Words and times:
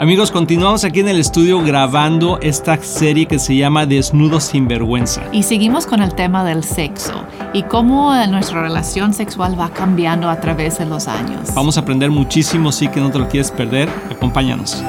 Amigos, 0.00 0.30
continuamos 0.30 0.82
aquí 0.84 1.00
en 1.00 1.08
el 1.08 1.18
estudio 1.18 1.62
grabando 1.62 2.38
esta 2.40 2.82
serie 2.82 3.26
que 3.26 3.38
se 3.38 3.54
llama 3.54 3.84
Desnudo 3.84 4.40
sin 4.40 4.66
vergüenza. 4.66 5.22
Y 5.30 5.42
seguimos 5.42 5.84
con 5.84 6.00
el 6.00 6.14
tema 6.14 6.42
del 6.42 6.64
sexo 6.64 7.12
y 7.52 7.64
cómo 7.64 8.14
nuestra 8.28 8.62
relación 8.62 9.12
sexual 9.12 9.60
va 9.60 9.68
cambiando 9.68 10.30
a 10.30 10.40
través 10.40 10.78
de 10.78 10.86
los 10.86 11.06
años. 11.06 11.54
Vamos 11.54 11.76
a 11.76 11.80
aprender 11.82 12.10
muchísimo, 12.10 12.72
sí 12.72 12.88
que 12.88 12.98
no 12.98 13.10
te 13.10 13.18
lo 13.18 13.28
quieres 13.28 13.50
perder. 13.50 13.90
Acompáñanos. 14.10 14.82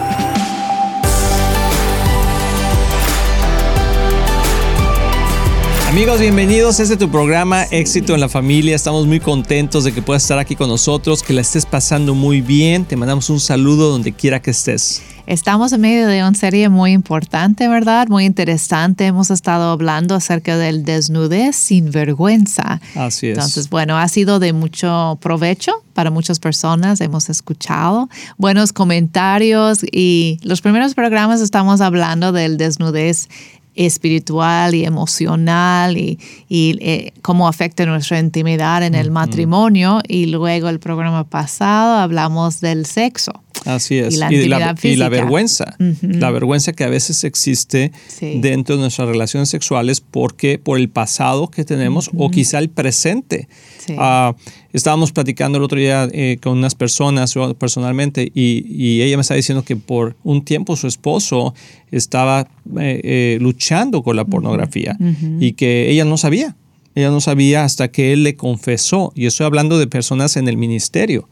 Amigos, 5.92 6.22
bienvenidos 6.22 6.80
a 6.80 6.84
este 6.84 6.96
tu 6.96 7.12
programa 7.12 7.64
Éxito 7.64 8.14
en 8.14 8.22
la 8.22 8.30
Familia. 8.30 8.78
Estamos 8.78 9.08
muy 9.08 9.20
contentos 9.20 9.84
de 9.84 9.92
que 9.92 10.02
puedas 10.02 10.24
estar 10.24 10.40
aquí 10.40 10.56
con 10.56 10.70
nosotros, 10.70 11.22
que 11.22 11.34
la 11.34 11.42
estés 11.42 11.66
pasando 11.66 12.16
muy 12.16 12.40
bien. 12.40 12.86
Te 12.86 12.96
mandamos 12.96 13.30
un 13.30 13.42
saludo 13.42 13.90
donde 13.90 14.14
quiera 14.14 14.42
que 14.42 14.52
estés. 14.52 15.04
Estamos 15.28 15.74
en 15.74 15.82
medio 15.82 16.08
de 16.08 16.22
una 16.22 16.34
serie 16.34 16.70
muy 16.70 16.94
importante, 16.94 17.68
¿verdad? 17.68 18.08
Muy 18.08 18.24
interesante. 18.24 19.06
Hemos 19.06 19.32
estado 19.32 19.70
hablando 19.70 20.16
acerca 20.16 20.58
del 20.58 20.86
desnudez 20.86 21.58
sin 21.58 21.92
vergüenza. 21.92 22.80
Así 22.96 23.28
es. 23.28 23.38
Entonces, 23.38 23.70
bueno, 23.70 23.98
ha 23.98 24.08
sido 24.08 24.40
de 24.40 24.54
mucho 24.54 25.20
provecho 25.22 25.84
para 25.94 26.10
muchas 26.10 26.40
personas. 26.40 27.02
Hemos 27.02 27.30
escuchado 27.30 28.10
buenos 28.38 28.72
comentarios 28.72 29.80
y 29.92 30.40
los 30.42 30.62
primeros 30.62 30.94
programas 30.94 31.42
estamos 31.42 31.82
hablando 31.82 32.32
del 32.32 32.56
desnudez 32.56 33.28
espiritual 33.76 34.76
y 34.76 34.86
emocional 34.86 35.98
y, 35.98 36.20
eh, 36.50 37.14
cómo 37.22 37.48
afecta 37.48 37.86
nuestra 37.86 38.20
intimidad 38.20 38.84
en 38.84 38.96
el 38.96 39.12
matrimonio. 39.12 40.02
Y 40.08 40.28
luego 40.28 40.70
el 40.70 40.80
programa 40.80 41.24
pasado 41.24 41.98
hablamos 41.98 42.62
del 42.62 42.86
sexo. 42.86 43.32
Así 43.66 43.98
es. 43.98 44.16
Y 44.16 44.48
la, 44.48 45.10
vergüenza. 45.10 45.76
La 46.02 46.32
vergüenza 46.32 46.74
que 46.74 46.84
a 46.84 46.90
veces 46.90 47.24
existe 47.24 47.92
dentro 48.20 48.76
de 48.76 48.82
nuestras 48.82 49.08
relaciones 49.08 49.50
sexuales 49.50 50.02
porque 50.02 50.58
por 50.58 50.80
el 50.80 50.90
pasado 50.90 51.50
que 51.50 51.64
tenemos 51.64 52.10
o 52.18 52.32
quizá 52.32 52.60
el 52.60 52.70
presente. 52.70 53.48
Ah, 53.98 54.36
estábamos 54.74 55.12
platicando 55.12 55.58
el 55.58 55.64
otro 55.64 55.78
día 55.78 56.08
eh, 56.12 56.38
con 56.42 56.58
unas 56.58 56.76
personas 56.76 57.36
personalmente 57.58 58.32
y, 58.34 59.02
ella 59.02 59.18
me 59.18 59.22
estaba 59.22 59.38
diciendo 59.38 59.64
que 59.64 59.76
por 59.76 60.16
un 60.24 60.44
tiempo 60.44 60.76
su 60.76 60.88
esposo 60.88 61.54
estaba 61.92 62.48
eh, 62.80 63.02
eh, 63.04 63.38
luchando 63.42 64.04
con 64.04 64.16
la 64.16 64.26
pornografía 64.26 64.98
y 65.40 65.54
que 65.54 65.90
ella 65.90 66.06
no 66.06 66.18
sabía. 66.18 66.56
Ella 66.94 67.10
no 67.10 67.22
sabía 67.22 67.64
hasta 67.64 67.90
que 67.90 68.12
él 68.12 68.24
le 68.24 68.36
confesó, 68.36 69.14
y 69.16 69.26
estoy 69.26 69.46
hablando 69.46 69.80
de 69.80 69.88
personas 69.88 70.36
en 70.36 70.48
el 70.48 70.58
ministerio, 70.58 71.30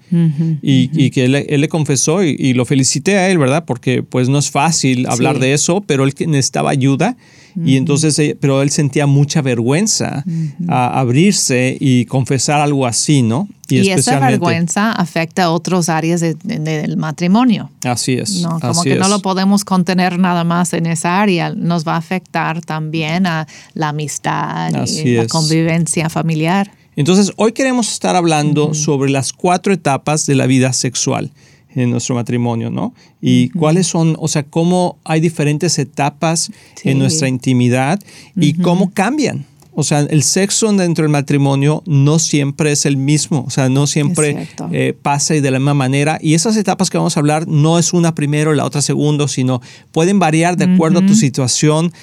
y, 0.61 1.09
que 1.11 1.25
él, 1.25 1.31
le 1.61 1.69
confesó 1.69 2.23
y, 2.23 2.53
lo 2.53 2.65
felicité 2.65 3.17
a 3.17 3.29
él, 3.29 3.37
¿verdad? 3.37 3.65
Porque 3.65 4.03
pues 4.03 4.29
no 4.29 4.39
es 4.39 4.49
fácil 4.49 5.05
hablar 5.07 5.39
de 5.39 5.53
eso, 5.53 5.81
pero 5.81 6.05
él 6.05 6.13
necesitaba 6.27 6.69
ayuda. 6.71 7.17
Y 7.65 7.77
entonces, 7.77 8.17
eh, 8.19 8.37
pero 8.39 8.61
él 8.61 8.69
sentía 8.69 9.05
mucha 9.05 9.41
vergüenza 9.41 10.23
a 10.67 10.99
abrirse 10.99 11.75
y 11.79 12.05
confesar 12.05 12.61
algo 12.61 12.85
así, 12.85 13.21
¿no? 13.21 13.49
Y, 13.69 13.89
esa 13.89 14.19
vergüenza 14.19 14.91
afecta 14.91 15.45
a 15.45 15.49
otras 15.51 15.89
áreas 15.89 16.21
del 16.21 16.97
matrimonio. 16.97 17.69
Así 17.83 18.13
es. 18.13 18.41
No, 18.41 18.59
como 18.59 18.83
que 18.83 18.95
no 18.95 19.07
lo 19.07 19.21
podemos 19.21 19.63
contener 19.65 20.19
nada 20.19 20.43
más 20.43 20.73
en 20.73 20.85
esa 20.85 21.21
área. 21.21 21.53
Nos 21.53 21.87
va 21.87 21.95
a 21.95 21.97
afectar 21.97 22.61
también 22.61 23.27
a 23.27 23.47
la 23.73 23.89
amistad 23.89 24.71
y 24.87 25.15
la 25.15 25.27
convivencia 25.27 26.09
familiar. 26.09 26.71
Entonces, 26.95 27.31
hoy 27.37 27.53
queremos 27.53 27.91
estar 27.91 28.15
hablando 28.15 28.73
sobre 28.73 29.09
las 29.09 29.31
cuatro 29.31 29.71
etapas 29.71 30.25
de 30.25 30.35
la 30.35 30.47
vida 30.47 30.73
sexual 30.73 31.31
en 31.75 31.91
nuestro 31.91 32.15
matrimonio, 32.15 32.69
¿no? 32.69 32.93
Y 33.21 33.49
cuáles 33.49 33.87
son, 33.87 34.15
o 34.19 34.27
sea, 34.27 34.43
cómo 34.43 34.97
hay 35.03 35.19
diferentes 35.19 35.77
etapas 35.79 36.51
en 36.83 36.99
nuestra 36.99 37.27
intimidad 37.27 37.99
y 38.35 38.53
cómo 38.53 38.91
cambian. 38.91 39.45
O 39.73 39.83
sea, 39.83 39.99
el 39.99 40.23
sexo 40.23 40.71
dentro 40.73 41.03
del 41.03 41.11
matrimonio 41.11 41.83
no 41.85 42.19
siempre 42.19 42.71
es 42.71 42.85
el 42.85 42.97
mismo, 42.97 43.45
o 43.47 43.49
sea, 43.49 43.69
no 43.69 43.87
siempre 43.87 44.47
eh, 44.71 44.93
pasa 45.01 45.35
y 45.35 45.41
de 45.41 45.51
la 45.51 45.59
misma 45.59 45.73
manera. 45.73 46.17
Y 46.21 46.33
esas 46.33 46.57
etapas 46.57 46.89
que 46.89 46.97
vamos 46.97 47.15
a 47.15 47.19
hablar 47.19 47.47
no 47.47 47.79
es 47.79 47.93
una 47.93 48.13
primero, 48.13 48.53
la 48.53 48.65
otra 48.65 48.81
segundo, 48.81 49.27
sino 49.27 49.61
pueden 49.91 50.19
variar 50.19 50.57
de 50.57 50.65
acuerdo 50.65 50.99
a 50.99 51.05
tu 51.05 51.15
situación 51.15 51.93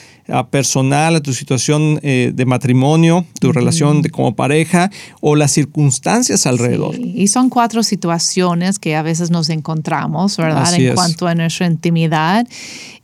personal, 0.51 1.15
a 1.15 1.21
tu 1.21 1.33
situación 1.33 2.01
eh, 2.03 2.33
de 2.35 2.47
matrimonio, 2.47 3.25
tu 3.41 3.53
relación 3.53 4.03
de, 4.03 4.11
como 4.11 4.35
pareja 4.35 4.91
o 5.21 5.37
las 5.37 5.53
circunstancias 5.53 6.47
alrededor. 6.47 6.97
Y 6.99 7.29
son 7.29 7.49
cuatro 7.49 7.83
situaciones 7.83 8.79
que 8.79 8.97
a 8.97 9.03
veces 9.03 9.31
nos 9.31 9.51
encontramos, 9.51 10.37
¿verdad? 10.37 10.75
en 10.75 10.95
cuanto 10.95 11.29
a 11.29 11.35
nuestra 11.35 11.67
intimidad. 11.67 12.47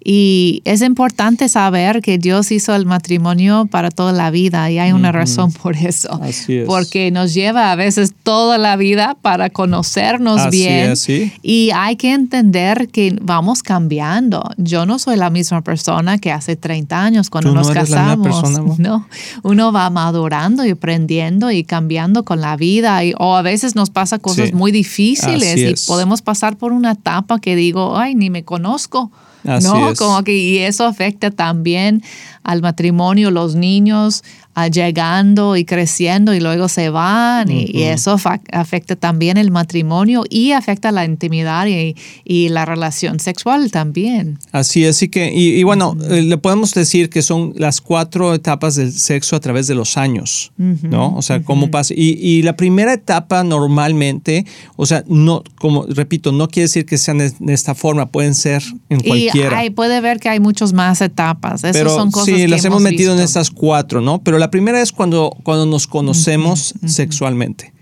Y 0.05 0.63
es 0.65 0.83
importante 0.83 1.49
saber 1.49 2.03
que 2.03 2.19
Dios 2.19 2.51
hizo 2.51 2.75
el 2.75 2.87
matrimonio 2.87 3.69
para 3.71 3.91
toda 3.93 4.13
la 4.13 4.33
vida 4.33 4.52
y 4.53 4.79
hay 4.79 4.93
una 4.93 5.13
razón 5.13 5.53
por 5.53 5.77
eso. 5.77 6.21
Así 6.23 6.59
es. 6.59 6.67
Porque 6.67 7.11
nos 7.11 7.35
lleva 7.35 7.73
a 7.73 7.77
veces 7.77 8.15
toda 8.23 8.59
la 8.59 8.77
vida 8.77 9.17
para 9.21 9.51
conocernos 9.51 10.51
bien. 10.51 10.95
Y 11.43 11.71
hay 11.75 11.97
que 11.97 12.13
entender 12.13 12.89
que 12.89 13.17
vamos 13.21 13.63
cambiando. 13.63 14.49
Yo 14.57 14.87
no 14.87 14.99
soy 14.99 15.17
la 15.17 15.31
misma 15.31 15.63
persona 15.63 16.19
que 16.19 16.33
hace 16.33 16.57
30 16.57 17.03
años 17.03 17.31
cuando 17.31 17.53
nos 17.53 17.71
casamos. 17.71 18.79
no, 18.79 19.07
uno 19.43 19.73
va 19.73 19.91
madurando 19.91 20.65
y 20.65 20.71
aprendiendo 20.71 21.51
y 21.51 21.65
cambiando 21.65 22.25
con 22.25 22.41
la 22.41 22.57
vida. 22.57 23.05
Y, 23.05 23.15
o 23.19 23.37
a 23.37 23.43
veces 23.43 23.75
nos 23.75 23.91
pasa 23.91 24.19
cosas 24.19 24.53
muy 24.53 24.73
difíciles 24.73 25.57
y 25.57 25.87
podemos 25.87 26.23
pasar 26.23 26.57
por 26.57 26.73
una 26.73 26.93
etapa 26.93 27.39
que 27.41 27.57
digo, 27.57 27.99
ay, 27.99 28.15
ni 28.15 28.31
me 28.31 28.45
conozco. 28.45 29.11
¿no? 29.45 29.95
Como 29.97 30.23
que 30.23 30.37
y 30.37 30.59
eso 30.59 30.85
afecta 30.85 31.31
también 31.31 32.03
al 32.45 32.63
matrimonio, 32.63 33.31
los 33.31 33.55
niños 33.55 34.23
llegando 34.71 35.57
y 35.57 35.65
creciendo 35.65 36.35
y 36.35 36.41
luego 36.41 36.69
se 36.69 36.91
van 36.91 37.51
y, 37.51 37.83
eso 37.83 38.17
afecta 38.53 38.97
también 38.97 39.37
el 39.37 39.51
matrimonio 39.51 40.25
y 40.29 40.53
afecta 40.53 40.93
la 40.93 41.05
intimidad 41.05 41.67
y, 41.67 41.97
y 42.25 42.49
la 42.49 42.65
relación 42.65 43.19
sexual 43.19 43.71
también. 43.71 44.39
Así 44.53 44.85
es, 44.85 45.03
que, 45.11 45.33
y, 45.35 45.63
bueno, 45.63 45.97
eh, 46.11 46.23
le 46.23 46.39
podemos 46.39 46.75
decir 46.75 47.11
que 47.11 47.23
son 47.23 47.53
las 47.57 47.81
cuatro 47.81 48.35
etapas 48.35 48.77
del 48.77 48.93
sexo 48.93 49.37
a 49.37 49.41
través 49.41 49.67
de 49.67 49.75
los 49.75 49.97
años, 49.97 50.53
¿no? 50.57 51.17
O 51.17 51.23
sea, 51.23 51.43
cómo 51.43 51.71
pasa. 51.71 51.95
Y, 51.97 52.43
la 52.43 52.57
primera 52.57 52.93
etapa 52.93 53.45
normalmente, 53.45 54.45
o 54.77 54.87
sea, 54.87 55.05
no, 55.07 55.43
como 55.59 55.87
repito, 55.87 56.33
no 56.33 56.49
quiere 56.49 56.65
decir 56.65 56.87
que 56.87 56.99
sean 56.99 57.19
de, 57.19 57.33
esta 57.49 57.75
forma, 57.75 58.07
pueden 58.07 58.35
ser 58.35 58.63
en 58.89 59.01
cualquiera. 59.01 59.65
Y 59.65 59.71
puede 59.71 60.01
ver 60.01 60.19
que 60.19 60.29
hay 60.29 60.41
muchas 60.41 60.73
más 60.73 61.01
etapas. 61.01 61.65
Esas 61.65 61.93
son 61.93 62.11
cosas 62.11 62.35
Sí, 62.35 62.47
las 62.47 62.65
hemos, 62.65 62.83
metido 62.83 63.15
en 63.15 63.21
estas 63.21 63.51
cuatro, 63.51 64.01
¿no? 64.01 64.23
Pero 64.23 64.39
la 64.43 64.51
primera 64.51 64.83
es 64.83 64.91
cuando, 64.91 65.37
cuando 65.45 65.67
nos 65.67 65.87
conocemos 65.87 66.75
sexualmente. 66.85 67.73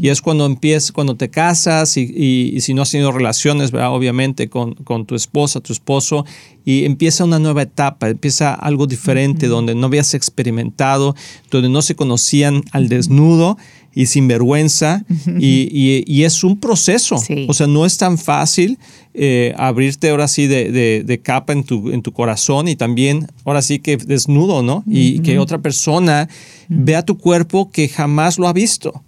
Y 0.00 0.08
es 0.08 0.20
cuando 0.20 0.46
empiezas, 0.46 0.90
cuando 0.90 1.14
te 1.14 1.30
casas 1.30 1.96
y, 1.96 2.60
si 2.60 2.74
no 2.74 2.82
has 2.82 2.90
tenido 2.90 3.12
relaciones, 3.12 3.70
¿verdad? 3.70 3.94
obviamente, 3.94 4.48
con, 4.48 4.74
con, 4.74 5.06
tu 5.06 5.14
esposa, 5.14 5.60
tu 5.60 5.72
esposo, 5.72 6.26
y 6.64 6.86
empieza 6.86 7.22
una 7.22 7.38
nueva 7.38 7.62
etapa, 7.62 8.08
empieza 8.08 8.52
algo 8.52 8.88
diferente, 8.88 9.46
donde 9.46 9.76
no 9.76 9.86
habías 9.86 10.12
experimentado, 10.14 11.14
donde 11.52 11.68
no 11.68 11.82
se 11.82 11.94
conocían 11.94 12.64
al 12.72 12.88
desnudo 12.88 13.56
y 13.98 14.06
sin 14.06 14.28
vergüenza, 14.28 15.04
y, 15.40 16.22
es 16.22 16.44
un 16.44 16.60
proceso. 16.60 17.16
O 17.48 17.52
sea, 17.52 17.66
no 17.66 17.84
es 17.84 17.98
tan 17.98 18.16
fácil 18.16 18.78
eh, 19.12 19.52
abrirte 19.56 20.10
ahora 20.10 20.28
sí 20.28 20.46
de, 20.46 21.20
capa 21.24 21.52
en 21.52 21.64
tu, 21.64 21.90
en 21.90 22.02
tu 22.02 22.12
corazón 22.12 22.68
y 22.68 22.76
también 22.76 23.26
ahora 23.44 23.60
sí 23.60 23.80
que 23.80 23.96
desnudo, 23.96 24.62
¿no? 24.62 24.84
Y 24.86 25.18
que 25.18 25.40
otra 25.40 25.58
persona 25.58 26.28
vea 26.68 27.04
tu 27.04 27.18
cuerpo 27.18 27.72
que 27.72 27.88
jamás 27.88 28.38
lo 28.38 28.46
ha 28.46 28.52
visto. 28.52 29.02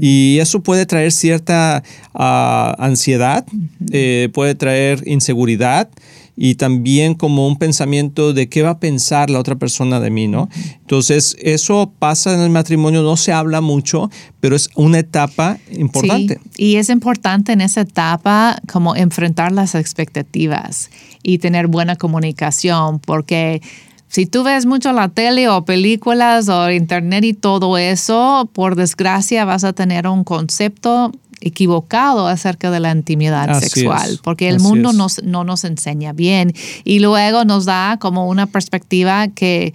Y 0.00 0.38
eso 0.40 0.62
puede 0.62 0.86
traer 0.86 1.12
cierta 1.12 1.82
ah, 2.14 2.74
ansiedad, 2.78 3.44
eh, 3.92 4.30
puede 4.32 4.54
traer 4.54 5.02
inseguridad 5.06 5.90
y 6.36 6.54
también 6.54 7.14
como 7.14 7.46
un 7.46 7.56
pensamiento 7.56 8.32
de 8.32 8.48
qué 8.48 8.62
va 8.62 8.70
a 8.70 8.80
pensar 8.80 9.30
la 9.30 9.38
otra 9.38 9.56
persona 9.56 10.00
de 10.00 10.10
mí, 10.10 10.28
¿no? 10.28 10.48
Entonces, 10.80 11.36
eso 11.40 11.92
pasa 11.98 12.34
en 12.34 12.40
el 12.40 12.50
matrimonio, 12.50 13.02
no 13.02 13.16
se 13.16 13.32
habla 13.32 13.60
mucho, 13.60 14.10
pero 14.40 14.56
es 14.56 14.70
una 14.74 15.00
etapa 15.00 15.58
importante. 15.70 16.40
Sí, 16.54 16.64
y 16.64 16.76
es 16.76 16.88
importante 16.88 17.52
en 17.52 17.60
esa 17.60 17.82
etapa 17.82 18.60
como 18.70 18.96
enfrentar 18.96 19.52
las 19.52 19.74
expectativas 19.74 20.90
y 21.22 21.38
tener 21.38 21.66
buena 21.66 21.96
comunicación, 21.96 23.00
porque 23.00 23.60
si 24.08 24.26
tú 24.26 24.42
ves 24.42 24.66
mucho 24.66 24.92
la 24.92 25.08
tele 25.08 25.48
o 25.48 25.64
películas 25.64 26.48
o 26.48 26.70
internet 26.70 27.22
y 27.24 27.32
todo 27.32 27.78
eso, 27.78 28.50
por 28.52 28.74
desgracia 28.74 29.44
vas 29.44 29.62
a 29.62 29.72
tener 29.72 30.08
un 30.08 30.24
concepto 30.24 31.12
equivocado 31.40 32.26
acerca 32.26 32.70
de 32.70 32.80
la 32.80 32.92
intimidad 32.92 33.58
sexual, 33.60 34.20
porque 34.22 34.48
el 34.48 34.60
mundo 34.60 34.92
nos, 34.92 35.22
no 35.22 35.44
nos 35.44 35.64
enseña 35.64 36.12
bien. 36.12 36.52
Y 36.84 37.00
luego 37.00 37.44
nos 37.44 37.64
da 37.64 37.98
como 37.98 38.28
una 38.28 38.46
perspectiva 38.46 39.28
que 39.28 39.72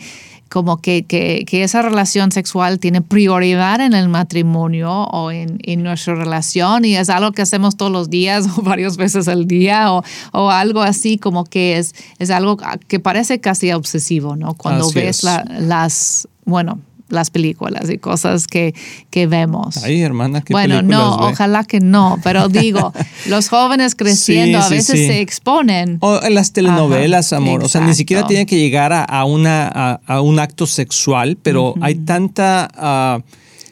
como 0.50 0.78
que, 0.78 1.04
que, 1.04 1.44
que, 1.46 1.64
esa 1.64 1.82
relación 1.82 2.32
sexual 2.32 2.80
tiene 2.80 3.02
prioridad 3.02 3.82
en 3.82 3.94
el 3.94 4.08
matrimonio 4.08 4.90
o 4.92 5.32
en, 5.32 5.58
en, 5.64 5.84
nuestra 5.84 6.16
relación 6.16 6.86
y 6.86 6.96
es 6.96 7.10
algo 7.10 7.32
que 7.32 7.42
hacemos 7.42 7.76
todos 7.76 7.92
los 7.92 8.10
días 8.10 8.46
o 8.58 8.62
varias 8.62 8.96
veces 8.96 9.28
al 9.28 9.48
día 9.48 9.92
o, 9.92 10.04
o 10.32 10.52
algo 10.52 10.82
así 10.82 11.18
como 11.18 11.46
que 11.46 11.78
es, 11.78 11.96
es 12.20 12.30
algo 12.30 12.58
que 12.88 13.00
parece 13.00 13.42
casi 13.42 13.72
obsesivo, 13.74 14.36
¿no? 14.36 14.54
Cuando 14.54 14.90
ves 14.92 15.24
las, 15.24 16.28
bueno, 16.46 16.80
las 17.10 17.30
películas 17.30 17.90
y 17.90 17.98
cosas 17.98 18.48
que, 18.48 18.74
que 19.10 19.28
vemos. 19.28 19.78
Ay, 19.84 20.02
hermana, 20.02 20.42
¿qué 20.42 20.54
Bueno, 20.54 20.82
no, 20.82 21.16
ojalá 21.18 21.64
que 21.64 21.80
no, 21.80 22.20
pero 22.24 22.50
digo, 22.50 22.94
los 23.28 23.50
jóvenes 23.50 23.96
creciendo 23.96 24.60
a 24.60 24.70
veces 24.70 25.08
se 25.08 25.22
exponen. 25.22 25.98
O 26.02 26.20
en 26.24 26.34
las 26.34 26.52
telenovelas, 26.52 27.34
amor, 27.34 27.64
o 27.64 27.70
sea, 27.70 27.82
ni 27.82 27.94
siquiera 27.94 28.26
tiene 28.28 28.46
que 28.46 28.58
llegar 28.58 28.92
a, 28.94 29.26
una, 29.26 30.00
a, 30.06 30.22
un 30.22 30.40
acto 30.40 30.66
sexual, 30.66 31.38
pero 31.42 31.76
hay 31.82 31.96
tanta... 31.96 32.70
Ah, 32.76 33.20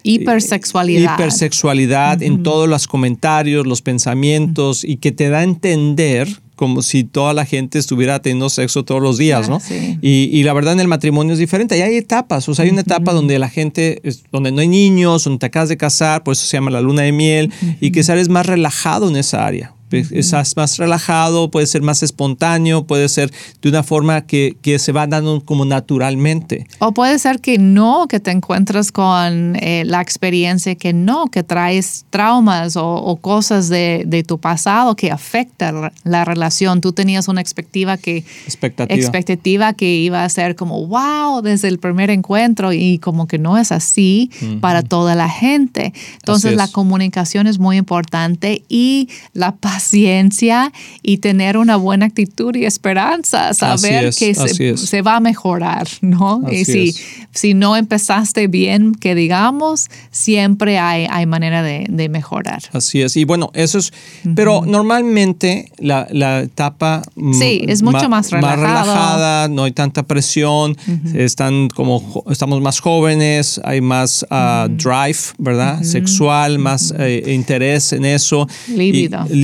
hipersexualidad. 0.04 1.14
Hipersexualidad 1.14 2.22
en 2.22 2.44
todos 2.44 2.68
los 2.68 2.88
comentarios, 2.88 3.66
los 3.66 3.82
pensamientos 3.82 4.84
y 4.84 4.98
que 4.98 5.14
te 5.14 5.30
da 5.30 5.40
a 5.40 5.44
entender 5.44 6.43
como 6.56 6.82
si 6.82 7.04
toda 7.04 7.34
la 7.34 7.46
gente 7.46 7.80
estuviera 7.80 8.22
teniendo 8.22 8.50
sexo 8.50 8.84
todos 8.84 9.02
los 9.02 9.18
días, 9.18 9.50
¿no? 9.50 9.60
Y, 10.02 10.44
la 10.44 10.54
verdad 10.54 10.74
en 10.74 10.80
el 10.80 10.88
matrimonio 10.88 11.34
es 11.34 11.40
diferente. 11.40 11.78
Y 11.78 11.82
hay 11.82 11.96
etapas, 11.96 12.48
o 12.50 12.56
sea, 12.56 12.66
hay 12.66 12.72
una 12.72 12.82
etapa 12.82 13.14
donde 13.14 13.40
la 13.40 13.50
gente, 13.50 14.02
donde 14.32 14.52
no 14.52 14.62
hay 14.62 14.68
niños, 14.68 15.24
donde 15.24 15.40
te 15.40 15.46
acabas 15.48 15.70
de 15.70 15.78
casar, 15.78 16.24
por 16.24 16.34
eso 16.34 16.46
se 16.46 16.58
llama 16.58 16.72
la 16.72 16.82
luna 16.82 17.04
de 17.04 17.12
miel, 17.12 17.52
y 17.80 17.92
que 17.92 18.04
sales 18.04 18.30
más 18.30 18.46
relajado 18.46 19.10
en 19.10 19.16
esa 19.16 19.46
área. 19.46 19.74
Estás 20.00 20.56
más 20.58 20.78
relajado, 20.78 21.52
puede 21.52 21.68
ser 21.68 21.82
más 21.82 22.04
espontáneo, 22.04 22.86
puede 22.86 23.10
ser 23.10 23.32
de 23.62 23.70
una 23.70 23.84
forma 23.84 24.26
que, 24.26 24.58
que, 24.62 24.80
se 24.80 24.92
va 24.92 25.08
dando 25.08 25.44
como 25.46 25.66
naturalmente. 25.66 26.66
O 26.80 26.94
puede 26.94 27.20
ser 27.20 27.40
que 27.40 27.58
no, 27.58 28.08
que 28.08 28.20
te 28.20 28.32
encuentras 28.32 28.92
con 28.92 29.56
eh, 29.58 29.84
la 29.86 30.02
experiencia 30.02 30.76
que 30.76 30.94
no, 30.94 31.28
que 31.28 31.44
traes 31.44 32.06
traumas 32.10 32.76
o, 32.76 33.20
cosas 33.22 33.70
de, 33.70 34.04
de, 34.06 34.24
tu 34.24 34.40
pasado 34.40 34.96
que 34.96 35.12
afectan 35.12 35.92
la 36.04 36.26
relación. 36.26 36.82
Tú 36.82 36.94
tenías 36.94 37.28
una 37.28 37.42
expectativa 37.42 37.98
que, 37.98 38.26
expectativa. 38.46 39.00
expectativa 39.00 39.74
que 39.74 39.96
iba 39.96 40.24
a 40.24 40.30
ser 40.30 40.56
como 40.56 40.88
wow 40.88 41.42
desde 41.42 41.68
el 41.68 41.80
primer 41.80 42.10
encuentro 42.10 42.74
y 42.74 42.98
como 43.00 43.28
que 43.28 43.38
no 43.38 43.58
es 43.58 43.72
así 43.72 44.32
para 44.62 44.82
toda 44.82 45.16
la 45.16 45.30
gente. 45.30 45.94
Entonces 46.16 46.56
la 46.56 46.68
comunicación 46.68 47.48
es 47.48 47.60
muy 47.60 47.78
importante 47.78 48.64
y 48.68 49.10
la 49.34 49.56
paz 49.56 49.83
paciencia 49.84 50.72
y 51.02 51.18
tener 51.18 51.58
una 51.58 51.76
buena 51.76 52.06
actitud 52.06 52.56
y 52.56 52.66
esperanza, 52.66 53.54
saber 53.54 54.14
que 54.18 54.34
se, 54.34 55.02
va 55.02 55.18
a 55.18 55.20
mejorar, 55.20 55.88
¿no? 56.02 56.42
y 56.50 56.64
si, 56.64 56.96
si 57.34 57.54
no 57.54 57.76
empezaste 57.76 58.48
bien, 58.48 58.96
que 58.96 59.14
digamos, 59.14 59.90
siempre 60.10 60.80
hay, 60.80 61.06
hay 61.10 61.26
manera 61.26 61.62
de, 61.64 62.10
mejorar. 62.10 62.62
Así 62.74 63.02
es. 63.02 63.16
Y 63.16 63.24
bueno, 63.24 63.50
eso 63.54 63.80
es, 63.80 63.94
pero 64.36 64.64
normalmente 64.66 65.72
la, 65.80 66.08
etapa 66.42 67.02
mm, 67.16 67.34
sí, 67.34 67.62
es 67.68 67.82
mucho 67.82 68.10
más, 68.10 68.30
relajada, 68.30 69.48
no 69.48 69.64
hay 69.64 69.72
tanta 69.72 70.04
presión, 70.04 70.78
están 71.14 71.70
como, 71.70 72.24
estamos 72.30 72.62
más 72.62 72.80
jóvenes, 72.80 73.60
hay 73.64 73.82
más 73.82 74.26
ah, 74.30 74.68
drive, 74.70 75.20
¿verdad? 75.38 75.82
Sexual, 75.82 76.60
más 76.60 76.94
eh, 76.98 77.34
interés 77.34 77.94
en 77.94 78.06
eso. 78.06 78.48
Líbido 78.68 79.26
y 79.30 79.36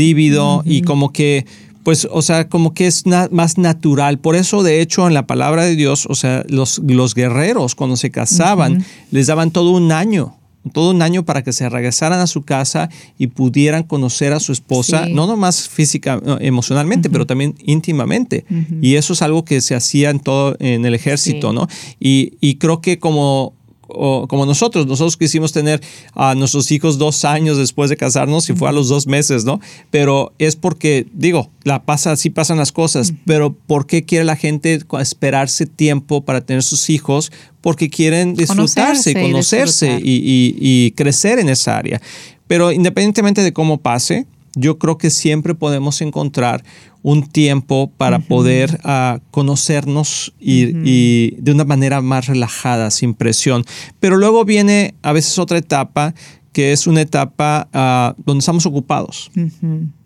como 0.86 1.12
que 1.12 1.46
pues, 1.84 2.08
o 2.12 2.22
sea, 2.22 2.48
como 2.50 2.74
que 2.74 2.88
es 2.88 3.06
más 3.32 3.58
natural. 3.58 4.20
Por 4.20 4.36
eso, 4.36 4.64
de 4.64 4.82
hecho, 4.82 5.08
en 5.08 5.14
la 5.14 5.26
palabra 5.26 5.64
de 5.64 5.76
Dios, 5.76 6.06
o 6.10 6.14
sea, 6.14 6.46
los, 6.48 6.80
los 6.86 7.16
guerreros 7.16 7.74
cuando 7.74 7.96
se 7.96 8.12
casaban, 8.12 8.86
les 9.12 9.28
daban 9.28 9.52
todo 9.52 9.72
un 9.72 9.92
año, 9.92 10.36
todo 10.72 10.92
un 10.92 11.02
año 11.02 11.24
para 11.24 11.44
que 11.44 11.54
se 11.54 11.68
regresaran 11.70 12.20
a 12.20 12.28
su 12.28 12.44
casa 12.44 12.90
y 13.18 13.28
pudieran 13.28 13.84
conocer 13.84 14.34
a 14.34 14.40
su 14.40 14.52
esposa, 14.52 15.08
no 15.08 15.26
nomás 15.26 15.68
física, 15.68 16.22
emocionalmente, 16.42 17.10
pero 17.10 17.26
también 17.26 17.56
íntimamente. 17.66 18.46
Y 18.82 18.96
eso 18.96 19.14
es 19.14 19.22
algo 19.22 19.46
que 19.46 19.62
se 19.62 19.74
hacía 19.74 20.10
en 20.10 20.20
todo 20.20 20.56
en 20.60 20.86
el 20.86 20.94
ejército, 20.94 21.54
¿no? 21.54 21.68
Y, 22.00 22.34
y 22.42 22.56
creo 22.56 22.82
que 22.82 23.00
como 23.00 23.54
como 23.90 24.46
nosotros. 24.46 24.88
Nosotros 24.88 25.18
quisimos 25.18 25.52
tener 25.52 25.82
a 26.14 26.36
nuestros 26.36 26.72
hijos 26.72 26.98
dos 26.98 27.26
años 27.26 27.58
después 27.58 27.90
de 27.90 27.98
casarnos 27.98 28.50
y 28.50 28.54
fue 28.54 28.70
a 28.70 28.72
los 28.72 28.88
dos 28.88 29.08
meses, 29.08 29.46
¿no? 29.46 29.60
Pero 29.92 30.34
es 30.40 30.56
porque, 30.56 31.08
digo, 31.14 31.50
la 31.64 31.84
pasa, 31.84 32.12
así 32.12 32.30
pasan 32.30 32.58
las 32.58 32.72
cosas, 32.72 33.14
pero 33.26 33.54
¿por 33.54 33.86
qué 33.86 34.04
quiere 34.06 34.26
la 34.26 34.36
gente 34.36 34.80
esperarse 35.00 35.66
tiempo 35.66 36.22
para 36.22 36.42
tener 36.42 36.64
sus 36.64 36.90
hijos? 36.90 37.32
Porque 37.62 37.90
quieren 37.90 38.36
disfrutarse, 38.36 39.14
conocerse, 39.14 40.00
y, 40.02 40.56
y 40.60 40.92
crecer 40.92 41.40
en 41.40 41.50
esa 41.50 41.78
área. 41.78 42.02
Pero 42.48 42.72
independientemente 42.72 43.44
de 43.44 43.54
cómo 43.54 43.78
pase, 43.78 44.26
yo 44.60 44.78
creo 44.78 44.98
que 44.98 45.10
siempre 45.10 45.56
podemos 45.56 46.02
encontrar 46.02 46.64
un 47.02 47.28
tiempo 47.28 47.92
para 47.96 48.20
poder 48.20 48.80
ah, 48.84 49.20
conocernos 49.32 50.34
y, 50.40 51.32
de 51.38 51.52
una 51.52 51.64
manera 51.64 52.02
más 52.02 52.28
relajada, 52.28 52.92
sin 52.92 53.14
presión. 53.14 53.64
Pero 54.00 54.18
luego 54.18 54.44
viene 54.44 54.96
a 55.02 55.14
veces 55.14 55.40
otra 55.40 55.58
etapa 55.58 56.14
que 56.60 56.74
es 56.74 56.88
una 56.88 57.00
etapa 57.00 57.70
ah, 57.72 58.14
donde 58.26 58.40
estamos 58.40 58.66
ocupados. 58.66 59.32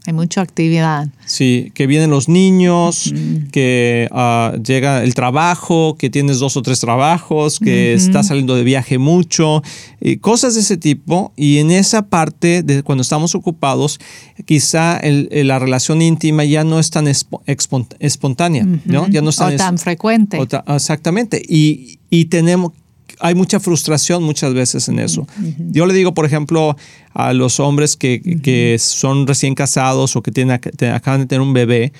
Hay 0.05 0.13
mucha 0.13 0.41
actividad. 0.41 1.07
Sí, 1.25 1.71
que 1.73 1.87
vienen 1.87 2.11
los 2.11 2.29
niños, 2.29 3.11
que 3.51 4.07
uh, 4.11 4.61
llega 4.61 5.03
el 5.03 5.15
trabajo, 5.15 5.95
que 5.97 6.11
tienes 6.11 6.37
dos 6.37 6.55
o 6.55 6.61
tres 6.61 6.79
trabajos, 6.79 7.57
que 7.57 7.95
estás 7.95 8.27
saliendo 8.27 8.53
de 8.53 8.63
viaje 8.63 8.99
mucho, 8.99 9.63
y 9.99 10.17
cosas 10.17 10.53
de 10.53 10.61
ese 10.61 10.77
tipo. 10.77 11.33
Y 11.35 11.57
en 11.57 11.71
esa 11.71 12.05
parte 12.05 12.61
de 12.61 12.83
cuando 12.83 13.01
estamos 13.01 13.33
ocupados, 13.33 13.99
quizá 14.45 15.01
la 15.01 15.57
relación 15.57 16.03
íntima 16.03 16.43
ya 16.43 16.63
no 16.63 16.77
es 16.77 16.91
tan 16.91 17.07
espontánea, 17.07 18.67
¿no? 18.85 19.07
Ya 19.07 19.23
no 19.23 19.31
es 19.31 19.37
tan, 19.37 19.55
o 19.55 19.57
tan 19.57 19.79
frecuente. 19.79 20.37
exactamente. 20.67 21.41
Y, 21.49 21.97
y 22.11 22.25
tenemos 22.25 22.73
hay 23.19 23.35
mucha 23.35 23.59
frustración 23.59 24.23
muchas 24.23 24.53
veces 24.53 24.87
en 24.89 24.99
eso. 24.99 25.27
Yo 25.71 25.85
le 25.85 25.93
digo, 25.93 26.13
por 26.13 26.25
ejemplo, 26.25 26.75
a 27.13 27.33
los 27.33 27.59
hombres 27.59 27.95
que, 27.95 28.77
son 28.79 29.27
recién 29.27 29.55
casados 29.55 30.15
o 30.15 30.23
que 30.23 30.31
tienen, 30.31 30.59
acaban 30.93 31.21
de 31.21 31.25
tener 31.25 31.41
un 31.41 31.53
bebé, 31.53 31.93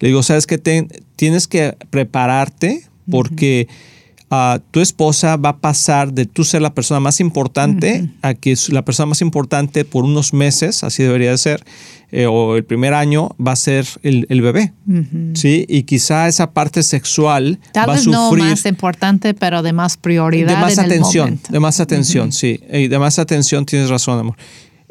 le 0.00 0.08
digo, 0.08 0.22
sabes 0.22 0.46
que 0.46 0.58
tienes 1.16 1.48
que 1.48 1.76
prepararte 1.90 2.82
porque 3.10 3.68
tu 4.70 4.80
esposa 4.80 5.36
va 5.36 5.50
a 5.50 5.56
pasar 5.56 6.12
de 6.12 6.26
tú 6.26 6.44
ser 6.44 6.60
la 6.60 6.74
persona 6.74 7.00
más 7.00 7.20
importante 7.20 8.10
a 8.20 8.34
que 8.34 8.54
la 8.68 8.84
persona 8.84 9.06
más 9.06 9.22
importante 9.22 9.84
por 9.84 10.04
unos 10.04 10.34
meses, 10.34 10.84
así 10.84 11.02
debería 11.02 11.30
de 11.30 11.38
ser, 11.38 11.64
eh, 12.10 12.26
o 12.26 12.56
el 12.56 12.64
primer 12.64 12.92
año 12.92 13.34
va 13.44 13.52
a 13.52 13.56
ser 13.56 13.86
el, 14.02 14.42
bebé. 14.42 14.72
¿sí? 15.34 15.64
Y 15.68 15.84
quizá 15.84 16.28
esa 16.28 16.50
parte 16.50 16.82
sexual 16.82 17.58
Tal 17.72 17.88
va 17.88 17.94
vez 17.94 18.02
a 18.02 18.04
sufrir. 18.04 18.44
no 18.44 18.50
más 18.50 18.66
importante, 18.66 19.32
pero 19.32 19.62
de 19.62 19.72
más 19.72 19.96
prioridad. 19.96 20.48
De 20.48 20.56
más 20.56 20.78
atención, 20.78 21.40
de 21.48 21.60
más 21.60 21.80
atención, 21.80 22.32
sí. 22.32 22.60
Y 22.70 22.88
de 22.88 22.98
más 22.98 23.18
atención, 23.18 23.64
tienes 23.64 23.88
razón, 23.88 24.18
amor. 24.18 24.36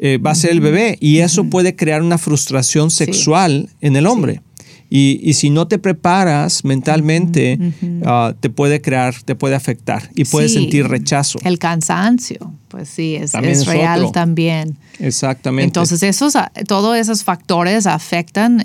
Eh, 0.00 0.18
va 0.18 0.30
a 0.30 0.34
ser 0.34 0.50
el 0.50 0.60
bebé 0.60 0.96
y 1.00 1.18
eso 1.18 1.44
puede 1.44 1.74
crear 1.74 2.02
una 2.02 2.18
frustración 2.18 2.90
sexual 2.90 3.68
en 3.80 3.96
el 3.96 4.06
hombre. 4.06 4.42
Y, 4.90 5.34
si 5.34 5.50
no 5.50 5.68
te 5.68 5.78
preparas 5.78 6.64
mentalmente, 6.64 7.58
ah, 8.06 8.34
te 8.40 8.48
puede 8.48 8.80
crear, 8.80 9.14
te 9.22 9.34
puede 9.34 9.54
afectar 9.54 10.08
y 10.14 10.24
puedes 10.24 10.54
sentir 10.54 10.88
rechazo. 10.88 11.38
El 11.44 11.58
cansancio, 11.58 12.54
pues 12.68 12.88
sí, 12.88 13.14
es, 13.16 13.32
real 13.66 14.12
también. 14.12 14.78
Exactamente. 14.98 15.64
Entonces, 15.64 16.02
esos, 16.02 16.34
todos 16.66 16.96
esos 16.96 17.22
factores 17.22 17.86
afectan 17.86 18.62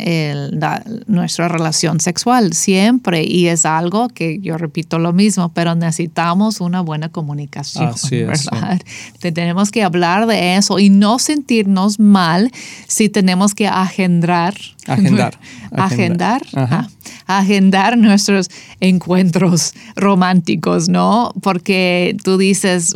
nuestra 1.08 1.50
relación 1.50 2.00
sexual 2.00 2.53
siempre 2.53 3.24
y 3.25 3.48
es 3.48 3.65
algo 3.65 4.08
que 4.08 4.39
yo 4.39 4.58
repito 4.58 5.00
lo 5.00 5.12
mismo, 5.12 5.51
pero 5.53 5.75
necesitamos 5.75 6.62
una 6.62 6.82
buena 6.82 7.10
comunicación. 7.10 7.88
Así 7.88 8.24
¿verdad? 8.24 8.82
Tenemos 9.20 9.72
que 9.72 9.84
hablar 9.84 10.25
de 10.25 10.56
eso 10.56 10.80
y 10.80 10.89
no 10.89 11.20
sentirnos 11.20 12.00
mal 12.00 12.51
si 12.88 13.10
tenemos 13.10 13.53
que 13.53 13.68
agendrar. 13.68 14.56
Agendar. 14.88 15.34
agendar. 15.72 16.42
agendar 16.54 16.88
nuestros 17.98 18.50
encuentros 18.79 19.74
románticos, 19.95 20.89
¿no? 20.89 21.33
Porque 21.41 22.15
tú 22.24 22.38
dices, 22.38 22.95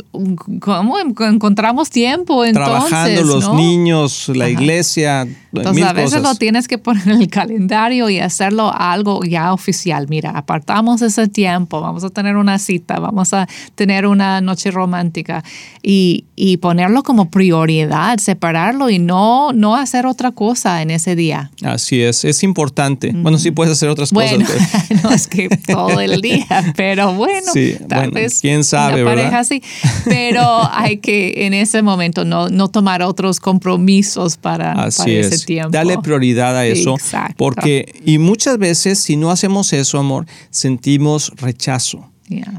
¿cómo 0.60 0.98
encontramos 0.98 1.90
tiempo 1.90 2.44
entonces? 2.44 2.88
Trabajando 2.88 3.24
los 3.24 3.52
niños, 3.54 4.30
la 4.34 4.48
iglesia, 4.48 5.26
Entonces 5.52 5.84
a 5.84 5.92
veces 5.92 6.22
lo 6.22 6.34
tienes 6.34 6.68
que 6.68 6.78
poner 6.78 7.08
en 7.08 7.22
el 7.22 7.28
calendario 7.28 8.08
y 8.10 8.18
hacerlo 8.18 8.72
algo 8.74 9.24
ya 9.24 9.52
oficial. 9.52 10.06
Mira, 10.08 10.30
apartamos 10.30 11.02
ese 11.02 11.28
tiempo, 11.28 11.80
vamos 11.80 12.04
a 12.04 12.10
tener 12.10 12.36
una 12.36 12.58
cita, 12.58 12.98
vamos 12.98 13.32
a 13.32 13.48
tener 13.74 14.06
una 14.06 14.40
noche 14.40 14.70
romántica 14.70 15.42
y, 15.82 16.24
y 16.36 16.58
ponerlo 16.58 17.02
como 17.02 17.30
prioridad, 17.30 18.18
separarlo 18.18 18.90
y 18.90 18.98
no, 18.98 19.52
no 19.52 19.76
hacer 19.76 20.06
otra 20.06 20.32
cosa 20.32 20.82
en 20.82 20.90
ese 20.90 21.16
día. 21.16 21.50
Así 21.62 22.00
es, 22.02 22.24
es 22.24 22.42
importante. 22.42 23.12
Bueno, 23.14 23.38
sí 23.38 23.50
puedes 23.50 23.72
hacer 23.72 23.88
otras 23.98 24.12
bueno, 24.12 24.46
cosas. 24.46 24.90
no 25.02 25.10
es 25.10 25.26
que 25.26 25.48
todo 25.48 26.00
el 26.00 26.20
día, 26.22 26.72
pero 26.76 27.12
bueno, 27.14 27.52
tal 27.88 28.10
vez 28.10 28.40
quién 28.40 28.64
sabe, 28.64 29.02
una 29.02 29.10
pareja 29.10 29.40
así. 29.40 29.62
Pero 30.04 30.42
hay 30.72 30.98
que 30.98 31.46
en 31.46 31.54
ese 31.54 31.82
momento 31.82 32.24
no, 32.24 32.48
no 32.48 32.68
tomar 32.68 33.02
otros 33.02 33.40
compromisos 33.40 34.36
para, 34.36 34.72
Así 34.72 35.16
ese 35.16 35.44
tiempo. 35.44 35.70
Dale 35.70 35.98
prioridad 35.98 36.56
a 36.56 36.66
eso. 36.66 36.96
Porque, 37.36 38.00
y 38.04 38.18
muchas 38.18 38.58
veces, 38.58 38.98
si 38.98 39.16
no 39.16 39.30
hacemos 39.30 39.72
eso, 39.72 39.98
amor, 39.98 40.26
sentimos 40.50 41.32
rechazo 41.36 42.08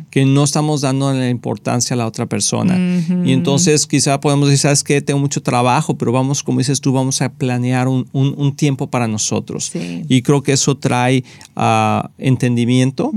que 0.10 0.26
no 0.26 0.44
estamos 0.44 0.82
dando 0.82 1.14
la 1.14 1.30
importancia 1.30 1.94
a 1.94 1.98
la 1.98 2.08
otra 2.08 2.26
persona. 2.26 2.78
Y 3.26 3.32
entonces 3.34 3.86
quizá 3.86 4.20
podemos 4.20 4.48
decir, 4.48 4.60
sabes 4.60 4.84
que 4.84 5.02
tengo 5.02 5.20
mucho 5.20 5.42
trabajo, 5.42 5.98
pero 5.98 6.12
vamos, 6.12 6.44
como 6.44 6.60
dices 6.60 6.82
tú, 6.82 6.92
vamos 6.92 7.22
a 7.22 7.30
planear 7.30 7.88
un, 7.88 8.08
un, 8.14 8.56
tiempo 8.56 8.88
para 8.88 9.08
nosotros. 9.08 9.72
Y 9.74 10.22
creo 10.22 10.42
que 10.42 10.54
eso 10.54 10.78
trae 10.78 11.24
uh, 11.56 12.08
entendimiento 12.18 13.12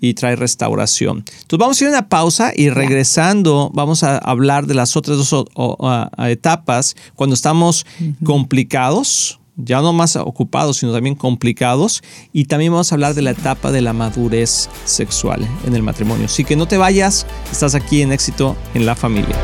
y 0.00 0.14
trae 0.14 0.36
restauración. 0.36 1.18
Entonces 1.18 1.58
vamos 1.58 1.80
a 1.80 1.84
ir 1.84 1.88
a 1.88 1.92
una 1.92 2.08
pausa 2.08 2.52
y 2.54 2.70
regresando 2.70 3.70
vamos 3.74 4.02
a 4.02 4.18
hablar 4.18 4.66
de 4.66 4.74
las 4.74 4.96
otras 4.96 5.18
dos 5.18 5.46
etapas 6.28 6.96
cuando 7.14 7.34
estamos 7.34 7.86
complicados 8.24 9.37
ya 9.58 9.82
no 9.82 9.92
más 9.92 10.16
ocupados, 10.16 10.78
sino 10.78 10.92
también 10.92 11.14
complicados. 11.14 12.02
Y 12.32 12.46
también 12.46 12.72
vamos 12.72 12.90
a 12.90 12.94
hablar 12.94 13.14
de 13.14 13.22
la 13.22 13.32
etapa 13.32 13.70
de 13.70 13.82
la 13.82 13.92
madurez 13.92 14.70
sexual 14.84 15.46
en 15.66 15.74
el 15.74 15.82
matrimonio. 15.82 16.26
Así 16.26 16.44
que 16.44 16.56
no 16.56 16.66
te 16.66 16.78
vayas, 16.78 17.26
estás 17.52 17.74
aquí 17.74 18.00
en 18.00 18.12
éxito 18.12 18.56
en 18.74 18.86
la 18.86 18.94
familia. 18.94 19.36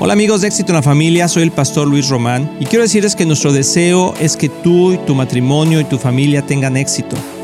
Hola 0.00 0.12
amigos 0.12 0.42
de 0.42 0.46
Éxito 0.46 0.70
en 0.70 0.76
la 0.76 0.82
Familia, 0.82 1.26
soy 1.26 1.42
el 1.42 1.50
pastor 1.50 1.88
Luis 1.88 2.08
Román 2.08 2.48
y 2.60 2.66
quiero 2.66 2.84
decirles 2.84 3.16
que 3.16 3.26
nuestro 3.26 3.52
deseo 3.52 4.14
es 4.20 4.36
que 4.36 4.48
tú 4.48 4.92
y 4.92 4.98
tu 4.98 5.16
matrimonio 5.16 5.80
y 5.80 5.84
tu 5.84 5.98
familia 5.98 6.46
tengan 6.46 6.76
éxito. 6.76 7.16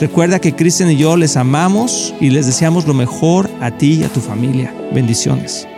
Recuerda 0.00 0.40
que 0.40 0.54
Cristian 0.54 0.90
y 0.90 0.96
yo 0.96 1.14
les 1.18 1.36
amamos 1.36 2.14
y 2.20 2.30
les 2.30 2.46
deseamos 2.46 2.86
lo 2.86 2.94
mejor 2.94 3.50
a 3.60 3.70
ti 3.70 4.00
y 4.00 4.04
a 4.04 4.08
tu 4.08 4.20
familia. 4.20 4.74
Bendiciones. 4.94 5.68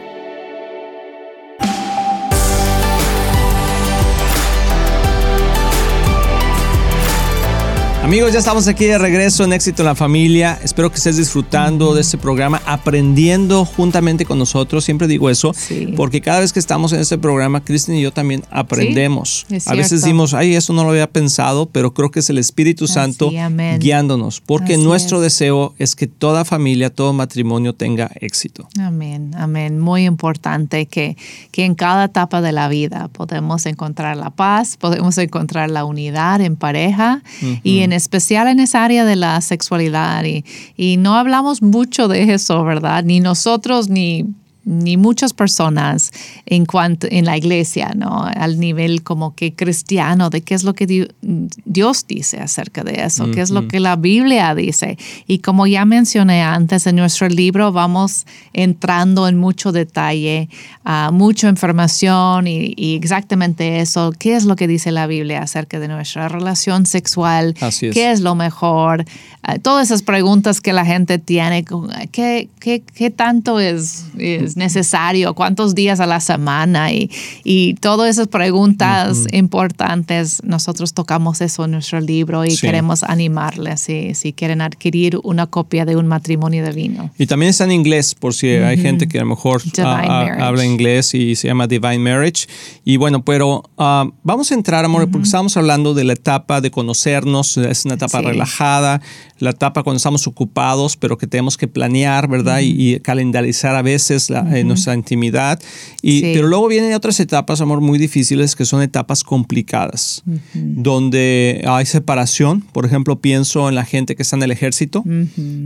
Amigos, 8.12 8.34
ya 8.34 8.40
estamos 8.40 8.68
aquí 8.68 8.84
de 8.84 8.98
regreso 8.98 9.42
en 9.42 9.54
Éxito 9.54 9.80
en 9.80 9.86
la 9.86 9.94
Familia. 9.94 10.58
Espero 10.62 10.90
que 10.90 10.96
estés 10.96 11.16
disfrutando 11.16 11.94
de 11.94 12.02
este 12.02 12.18
programa, 12.18 12.60
aprendiendo 12.66 13.64
juntamente 13.64 14.26
con 14.26 14.38
nosotros. 14.38 14.84
Siempre 14.84 15.06
digo 15.06 15.30
eso, 15.30 15.54
porque 15.96 16.20
cada 16.20 16.40
vez 16.40 16.52
que 16.52 16.58
estamos 16.58 16.92
en 16.92 17.00
este 17.00 17.16
programa, 17.16 17.64
Kristen 17.64 17.94
y 17.94 18.02
yo 18.02 18.12
también 18.12 18.44
aprendemos. 18.50 19.46
a 19.64 19.74
veces 19.74 20.02
decimos, 20.02 20.34
ay, 20.34 20.54
eso 20.54 20.74
no 20.74 20.84
lo 20.84 20.90
había 20.90 21.08
pensado, 21.08 21.64
pero 21.64 21.94
creo 21.94 22.10
que 22.10 22.20
es 22.20 22.28
el 22.28 22.36
Espíritu 22.36 22.86
Santo 22.86 23.32
guiándonos, 23.78 24.42
porque 24.42 24.76
nuestro 24.76 25.22
deseo 25.22 25.72
es 25.78 25.96
que 25.96 26.06
toda 26.06 26.44
familia, 26.44 26.90
todo 26.90 27.14
matrimonio 27.14 27.74
tenga 27.74 28.10
éxito. 28.16 28.68
Amén, 28.78 29.30
amén. 29.38 29.78
Muy 29.78 30.04
importante 30.04 30.84
que, 30.84 31.16
que 31.50 31.64
en 31.64 31.74
cada 31.74 32.04
etapa 32.04 32.42
de 32.42 32.52
la 32.52 32.68
vida 32.68 33.08
podemos 33.08 33.64
encontrar 33.64 34.18
la 34.18 34.28
paz, 34.28 34.76
podemos 34.76 35.16
encontrar 35.16 35.70
la 35.70 35.86
unidad 35.86 36.42
en 36.42 36.56
pareja 36.56 37.22
y 37.62 37.78
en 37.78 38.01
especial 38.02 38.48
en 38.48 38.60
esa 38.60 38.84
área 38.84 39.04
de 39.04 39.16
la 39.16 39.40
sexualidad. 39.40 40.24
Y, 40.24 40.44
y 40.76 40.96
no 40.96 41.14
hablamos 41.14 41.62
mucho 41.62 42.08
de 42.08 42.34
eso, 42.34 42.64
¿verdad? 42.64 43.04
Ni 43.04 43.20
nosotros 43.20 43.88
ni 43.88 44.26
ni 44.64 44.96
muchas 44.96 45.32
personas 45.32 46.12
en 46.46 46.66
cuanto 46.66 47.06
en 47.10 47.24
la 47.24 47.36
iglesia, 47.36 47.92
¿no? 47.96 48.24
Al 48.24 48.60
nivel 48.60 49.02
como 49.02 49.34
que 49.34 49.54
cristiano 49.54 50.30
de 50.30 50.42
qué 50.42 50.54
es 50.54 50.62
lo 50.62 50.74
que 50.74 51.10
Dios 51.64 52.06
dice 52.06 52.38
acerca 52.38 52.84
de 52.84 53.04
eso, 53.04 53.30
qué 53.30 53.40
es 53.40 53.50
lo 53.50 53.66
que 53.66 53.80
la 53.80 53.96
Biblia 53.96 54.54
dice. 54.54 54.98
Y 55.26 55.38
como 55.38 55.66
ya 55.66 55.84
mencioné 55.84 56.42
antes 56.42 56.86
en 56.86 56.96
nuestro 56.96 57.28
libro, 57.28 57.72
vamos 57.72 58.26
entrando 58.52 59.26
en 59.26 59.38
mucho 59.38 59.72
detalle, 59.72 60.48
uh, 60.84 61.12
mucha 61.12 61.48
información 61.48 62.46
y, 62.46 62.94
exactamente 62.94 63.80
eso, 63.80 64.12
qué 64.18 64.36
es 64.36 64.44
lo 64.44 64.56
que 64.56 64.68
dice 64.68 64.92
la 64.92 65.06
Biblia 65.06 65.42
acerca 65.42 65.80
de 65.80 65.88
nuestra 65.88 66.28
relación 66.28 66.86
sexual, 66.86 67.54
qué 67.80 68.12
es 68.12 68.20
lo 68.20 68.34
mejor, 68.34 69.04
uh, 69.48 69.58
todas 69.60 69.88
esas 69.88 70.02
preguntas 70.02 70.60
que 70.60 70.72
la 70.72 70.84
gente 70.84 71.18
tiene, 71.18 71.64
qué, 72.12 72.48
qué, 72.60 72.82
qué 72.82 73.10
tanto 73.10 73.58
es, 73.58 74.06
es 74.18 74.51
necesario, 74.56 75.34
cuántos 75.34 75.74
días 75.74 76.00
a 76.00 76.06
la 76.06 76.20
semana 76.20 76.92
y, 76.92 77.10
y 77.44 77.74
todas 77.74 78.10
esas 78.10 78.28
preguntas 78.28 79.26
importantes. 79.32 80.42
Nosotros 80.44 80.94
tocamos 80.94 81.40
eso 81.40 81.64
en 81.64 81.72
nuestro 81.72 82.00
libro 82.00 82.44
y 82.44 82.56
queremos 82.56 83.02
animarles 83.02 83.80
si, 83.80 84.14
si 84.14 84.32
quieren 84.32 84.60
adquirir 84.60 85.18
una 85.22 85.46
copia 85.46 85.84
de 85.84 85.96
un 85.96 86.06
matrimonio 86.06 86.66
divino. 86.66 87.10
Y 87.18 87.26
también 87.26 87.50
está 87.50 87.64
en 87.64 87.72
inglés, 87.72 88.14
por 88.14 88.34
si 88.34 88.48
hay 88.48 88.78
gente 88.78 89.08
que 89.08 89.18
a 89.18 89.22
lo 89.22 89.28
mejor 89.28 89.62
habla 89.80 90.64
inglés 90.64 91.14
y 91.14 91.36
se 91.36 91.48
llama 91.48 91.66
Divine 91.66 91.98
Marriage. 91.98 92.46
Y 92.84 92.96
bueno, 92.96 93.24
pero 93.24 93.62
ah, 93.78 94.08
vamos 94.22 94.50
a 94.50 94.54
entrar, 94.54 94.84
amor, 94.84 95.10
porque 95.10 95.24
estamos 95.24 95.56
hablando 95.56 95.94
de 95.94 96.04
la 96.04 96.12
etapa 96.14 96.60
de 96.60 96.70
conocernos, 96.70 97.56
es 97.56 97.84
una 97.84 97.94
etapa 97.94 98.20
relajada, 98.22 99.00
la 99.38 99.50
etapa 99.50 99.82
cuando 99.82 99.96
estamos 99.96 100.26
ocupados, 100.26 100.96
pero 100.96 101.18
que 101.18 101.26
tenemos 101.26 101.56
que 101.56 101.68
planear, 101.68 102.28
¿verdad? 102.28 102.60
y, 102.62 103.00
calendarizar 103.00 103.74
a 103.74 103.82
veces 103.82 104.30
la, 104.30 104.41
en 104.50 104.68
nuestra 104.68 104.94
intimidad. 104.94 105.60
Y, 106.00 106.22
Pero 106.34 106.48
luego 106.48 106.68
vienen 106.68 106.94
otras 106.94 107.20
etapas, 107.20 107.60
amor, 107.60 107.80
muy 107.80 107.98
difíciles 107.98 108.56
que 108.56 108.64
son 108.64 108.82
etapas 108.82 109.22
complicadas, 109.22 110.22
donde 110.54 111.64
hay 111.66 111.86
separación. 111.86 112.60
Por 112.72 112.86
ejemplo, 112.86 113.20
pienso 113.20 113.68
en 113.68 113.74
la 113.74 113.84
gente 113.84 114.16
que 114.16 114.22
está 114.22 114.36
en 114.36 114.42
el 114.42 114.50
ejército, 114.50 115.04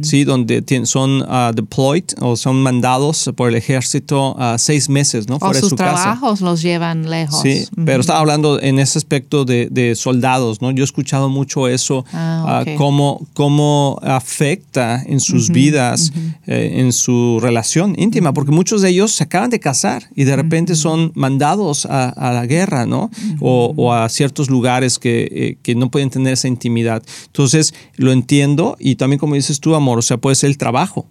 ¿sí? 0.02 0.24
donde 0.24 0.62
son 0.84 1.22
uh, 1.22 1.52
deployed 1.54 2.04
o 2.20 2.36
son 2.36 2.62
mandados 2.62 3.30
por 3.36 3.48
el 3.48 3.54
ejército 3.54 4.36
a 4.38 4.58
seis 4.58 4.88
meses, 4.88 5.28
¿no? 5.28 5.38
O 5.40 5.54
sus 5.54 5.74
trabajos 5.74 6.40
los 6.40 6.62
llevan 6.62 7.08
lejos. 7.08 7.40
Sí, 7.40 7.66
pero 7.84 8.00
estaba 8.00 8.20
hablando 8.20 8.60
en 8.60 8.78
ese 8.78 8.98
aspecto 8.98 9.44
de, 9.44 9.94
soldados, 9.96 10.60
¿no? 10.60 10.70
Yo 10.70 10.82
he 10.82 10.84
escuchado 10.84 11.28
mucho 11.28 11.68
eso, 11.68 12.04
ah, 12.12 12.64
uh, 12.66 12.76
cómo, 12.76 13.26
cómo 13.34 13.98
afecta 14.02 15.02
en 15.06 15.20
sus 15.20 15.50
vidas, 15.50 16.12
eh, 16.46 16.74
en 16.76 16.92
su 16.92 17.38
relación 17.40 17.94
íntima, 17.98 18.32
porque 18.32 18.50
muchos 18.50 18.65
de 18.74 18.88
ellos 18.88 19.12
se 19.12 19.24
acaban 19.24 19.50
de 19.50 19.60
casar 19.60 20.08
y 20.14 20.24
de 20.24 20.34
repente 20.34 20.74
son 20.74 21.12
mandados 21.14 21.86
a, 21.86 22.32
la 22.32 22.46
guerra, 22.46 22.84
¿no? 22.86 23.10
O, 23.40 23.92
a 23.92 24.08
ciertos 24.08 24.50
lugares 24.50 24.98
que, 24.98 25.28
eh, 25.30 25.58
que, 25.62 25.74
no 25.74 25.90
pueden 25.90 26.10
tener 26.10 26.32
esa 26.32 26.48
intimidad. 26.48 27.02
Entonces, 27.26 27.74
lo 27.96 28.12
entiendo 28.12 28.76
y 28.78 28.96
también 28.96 29.18
como 29.18 29.36
dices 29.36 29.60
tú, 29.60 29.74
amor, 29.74 29.98
o 29.98 30.02
sea, 30.02 30.16
puede 30.16 30.36
ser 30.36 30.50
el 30.50 30.58
trabajo. 30.58 31.06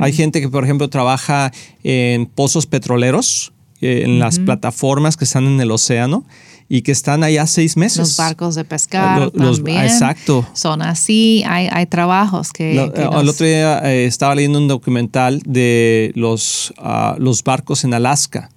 Hay 0.00 0.12
gente 0.12 0.40
que, 0.40 0.48
por 0.48 0.64
ejemplo, 0.64 0.90
trabaja 0.90 1.52
en 1.84 2.26
pozos 2.26 2.66
petroleros, 2.66 3.52
eh, 3.80 4.02
en 4.04 4.18
las 4.18 4.40
plataformas 4.40 5.16
que 5.16 5.24
están 5.24 5.46
en 5.46 5.60
el 5.60 5.70
océano 5.70 6.24
y 6.72 6.82
que 6.82 6.92
están 6.92 7.24
allá 7.24 7.48
seis 7.48 7.76
meses. 7.76 7.98
Los 7.98 8.16
barcos 8.16 8.54
de 8.54 8.64
pescar 8.64 9.32
también. 9.32 9.82
Exacto. 9.82 10.46
Son 10.52 10.82
así, 10.82 11.42
hay, 11.44 11.68
hay 11.70 11.86
trabajos 11.86 12.52
que... 12.52 12.72
El 12.74 13.28
otro 13.28 13.44
día 13.44 13.80
eh, 13.90 14.06
estaba 14.06 14.36
leyendo 14.36 14.58
un 14.60 14.68
documental 14.68 15.42
de 15.44 16.12
los, 16.14 16.72
ah, 16.78 17.16
los 17.18 17.42
barcos 17.42 17.82
en 17.82 17.92
Alaska 17.92 18.50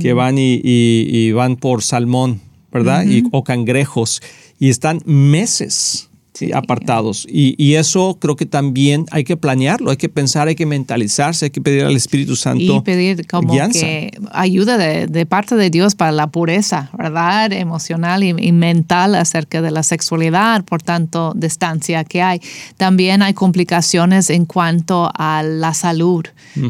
que 0.00 0.12
van 0.12 0.36
y, 0.38 1.32
van 1.32 1.56
por 1.56 1.82
salmón, 1.82 2.40
¿verdad? 2.70 3.04
y, 3.04 3.24
o 3.32 3.42
cangrejos 3.42 4.22
y 4.60 4.68
están 4.68 5.00
meses 5.04 6.07
apartados. 6.54 7.26
Y, 7.28 7.74
eso 7.78 8.16
creo 8.20 8.34
que 8.34 8.46
también 8.46 9.06
hay 9.12 9.22
que 9.24 9.36
planearlo, 9.36 9.90
hay 9.90 9.96
que 9.96 10.08
pensar, 10.08 10.48
hay 10.48 10.56
que 10.56 10.66
mentalizarse, 10.66 11.46
hay 11.46 11.50
que 11.50 11.60
pedir 11.60 11.84
al 11.84 11.94
Espíritu 11.94 12.34
Santo. 12.34 12.76
Y 12.76 12.80
pedir 12.80 13.26
como 13.26 13.52
que 13.70 14.10
ayuda 14.32 14.78
de, 14.78 15.26
parte 15.26 15.54
de 15.54 15.70
Dios 15.70 15.94
para 15.94 16.12
la 16.12 16.26
pureza, 16.28 16.90
¿verdad? 16.96 17.52
Emocional 17.52 18.24
y, 18.24 18.52
mental 18.52 19.14
acerca 19.14 19.62
de 19.62 19.70
la 19.70 19.82
sexualidad, 19.82 20.64
por 20.64 20.82
tanto, 20.82 21.32
distancia 21.36 22.04
que 22.04 22.22
hay. 22.22 22.40
También 22.76 23.22
hay 23.22 23.34
complicaciones 23.34 24.30
en 24.30 24.44
cuanto 24.46 25.10
a 25.14 25.42
la 25.42 25.74
salud. 25.74 26.24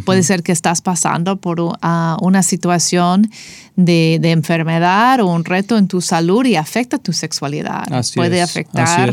Puede 0.05 0.23
ser 0.23 0.43
que 0.43 0.53
estás 0.53 0.83
pasando 0.83 1.37
por 1.37 1.61
una 1.61 2.43
situación 2.43 3.31
de, 3.79 4.19
enfermedad 4.33 5.21
o 5.21 5.27
un 5.27 5.45
reto 5.45 5.79
en 5.79 5.87
tu 5.87 6.01
salud 6.01 6.45
y 6.45 6.57
afecta 6.57 6.99
tu 6.99 7.13
sexualidad. 7.13 7.85
puede 8.15 8.43
afectar 8.43 9.13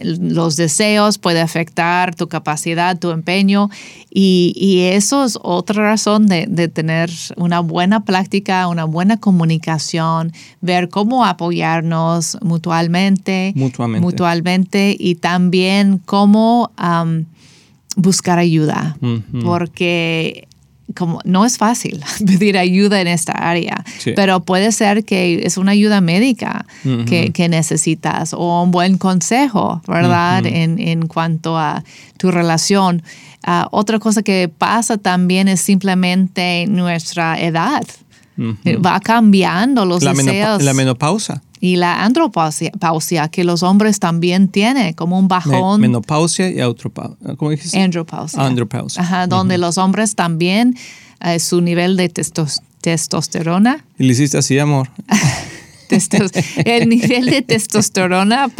los 0.00 0.56
deseos, 0.56 1.18
puede 1.18 1.40
afectar 1.40 2.14
tu 2.16 2.28
capacidad, 2.28 2.98
tu 2.98 3.12
empeño 3.12 3.70
y, 4.10 4.80
eso 4.86 5.24
es 5.24 5.38
otra 5.40 5.82
razón 5.84 6.26
de, 6.26 6.68
tener 6.68 7.10
una 7.36 7.60
buena 7.60 8.04
práctica, 8.04 8.66
una 8.66 8.84
buena 8.84 9.18
comunicación, 9.18 10.32
ver 10.60 10.88
cómo 10.88 11.24
apoyarnos 11.24 12.38
mutuamente, 12.42 13.52
mutuamente, 13.54 14.96
y 14.98 15.14
también 15.14 15.98
cómo 16.04 16.72
buscar 17.96 18.38
ayuda, 18.40 18.96
porque 19.44 20.48
como 20.94 21.20
no 21.24 21.44
es 21.44 21.58
fácil 21.58 22.02
pedir 22.26 22.58
ayuda 22.58 23.00
en 23.00 23.08
esta 23.08 23.32
área, 23.32 23.84
pero 24.14 24.40
puede 24.40 24.72
ser 24.72 25.04
que 25.04 25.42
es 25.44 25.56
una 25.56 25.72
ayuda 25.72 26.00
médica 26.00 26.66
que, 27.06 27.46
necesitas 27.48 28.32
o 28.32 28.62
un 28.62 28.70
buen 28.70 28.98
consejo, 28.98 29.80
¿verdad? 29.86 30.44
en, 30.46 31.06
cuanto 31.06 31.56
a 31.56 31.84
tu 32.18 32.30
relación. 32.30 33.02
Ah, 33.44 33.68
otra 33.70 34.00
cosa 34.00 34.22
que 34.22 34.48
pasa 34.48 34.98
también 34.98 35.46
es 35.46 35.60
simplemente 35.60 36.66
nuestra 36.68 37.40
edad. 37.40 37.84
Va 38.38 39.00
cambiando 39.00 39.84
los 39.84 40.00
deseos. 40.00 40.62
la 40.62 40.74
menopausa 40.74 41.42
y 41.60 41.76
la 41.76 42.04
andropausia, 42.04 43.28
que 43.28 43.44
los 43.44 43.62
hombres 43.62 43.98
también 43.98 44.48
tienen, 44.48 44.92
como 44.94 45.18
un 45.18 45.28
bajón. 45.28 45.80
menopausia 45.80 46.50
y 46.50 46.60
andropausia. 46.60 47.36
¿Cómo 47.36 47.50
dijiste? 47.50 47.80
Andropausia. 47.80 48.44
Andropausia. 48.44 49.02
Ajá, 49.02 49.26
donde 49.26 49.58
los 49.58 49.78
hombres 49.78 50.14
también, 50.14 50.76
eh, 51.20 51.38
su 51.38 51.60
nivel 51.60 51.96
de 51.96 52.08
testosterona. 52.80 53.84
Y 53.98 54.04
le 54.04 54.12
hiciste 54.12 54.38
así, 54.38 54.58
amor. 54.58 54.90
el 56.64 56.88
nivel 56.88 57.26
de 57.26 57.42
testosterona 57.42 58.50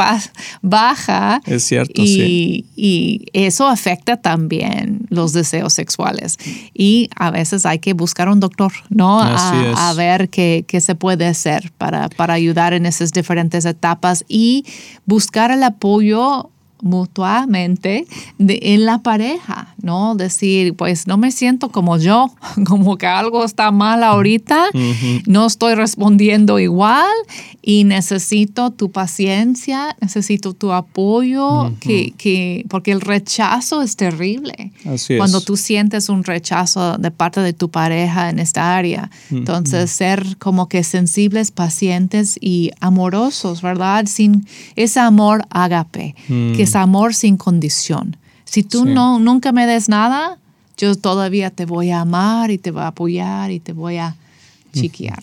baja. 0.62 1.40
Es 1.46 1.64
cierto, 1.64 2.02
y, 2.02 2.06
sí. 2.06 2.66
Y 2.76 3.26
eso 3.32 3.66
afecta 3.66 4.16
también 4.16 5.06
los 5.08 5.32
deseos 5.32 5.72
sexuales. 5.72 6.38
Y 6.74 7.08
a 7.16 7.30
veces 7.30 7.66
hay 7.66 7.78
que 7.78 7.92
buscar 7.92 8.28
un 8.28 8.40
doctor, 8.40 8.72
¿no? 8.88 9.20
A, 9.20 9.92
ver 9.96 10.28
qué, 10.28 10.64
qué, 10.66 10.80
se 10.80 10.94
puede 10.94 11.26
hacer 11.26 11.72
para, 11.78 12.08
para 12.08 12.34
ayudar 12.34 12.74
en 12.74 12.86
esas 12.86 13.12
diferentes 13.12 13.64
etapas 13.64 14.24
y 14.28 14.64
buscar 15.06 15.50
el 15.50 15.62
apoyo 15.62 16.50
mutuamente 16.86 18.06
de, 18.38 18.58
en 18.62 18.86
la 18.86 18.98
pareja, 18.98 19.74
¿no? 19.82 20.14
Decir, 20.14 20.74
pues 20.74 21.06
no 21.06 21.16
me 21.18 21.30
siento 21.30 21.70
como 21.70 21.98
yo, 21.98 22.32
como 22.66 22.96
que 22.96 23.06
algo 23.06 23.44
está 23.44 23.70
mal 23.70 24.02
ahorita, 24.02 24.66
no 25.26 25.46
estoy 25.46 25.74
respondiendo 25.74 26.58
igual 26.58 27.06
y 27.62 27.84
necesito 27.84 28.70
tu 28.70 28.90
paciencia, 28.90 29.96
necesito 30.00 30.54
tu 30.54 30.72
apoyo, 30.72 31.72
que, 31.80 32.12
que, 32.16 32.64
porque 32.68 32.92
el 32.92 33.00
rechazo 33.00 33.82
es 33.82 33.96
terrible. 33.96 34.72
Cuando 35.16 35.40
tú 35.40 35.56
sientes 35.56 36.08
un 36.08 36.24
rechazo 36.24 36.96
de 36.96 37.10
parte 37.10 37.40
de 37.40 37.52
tu 37.52 37.70
pareja 37.70 38.30
en 38.30 38.38
esta 38.38 38.76
área. 38.76 39.10
Entonces, 39.30 39.90
ser 39.90 40.36
como 40.38 40.68
que 40.68 40.84
sensibles, 40.84 41.50
pacientes 41.50 42.38
y 42.40 42.70
amorosos, 42.80 43.62
¿verdad? 43.62 44.06
Sin 44.06 44.46
ese 44.76 45.00
amor 45.00 45.44
ágape, 45.50 46.14
que 46.28 46.62
es 46.62 46.75
amor 46.76 47.14
sin 47.14 47.36
condición. 47.36 48.16
Si 48.44 48.62
tú 48.62 48.84
no, 48.84 49.18
nunca 49.18 49.52
me 49.52 49.66
des 49.66 49.88
nada, 49.88 50.38
yo 50.76 50.94
todavía 50.94 51.50
te 51.50 51.66
voy 51.66 51.90
a 51.90 52.00
amar 52.00 52.50
y 52.50 52.58
te 52.58 52.70
voy 52.70 52.82
a 52.82 52.88
apoyar 52.88 53.50
y 53.50 53.60
te 53.60 53.72
voy 53.72 53.96
a 53.96 54.14
chiquear. 54.80 55.22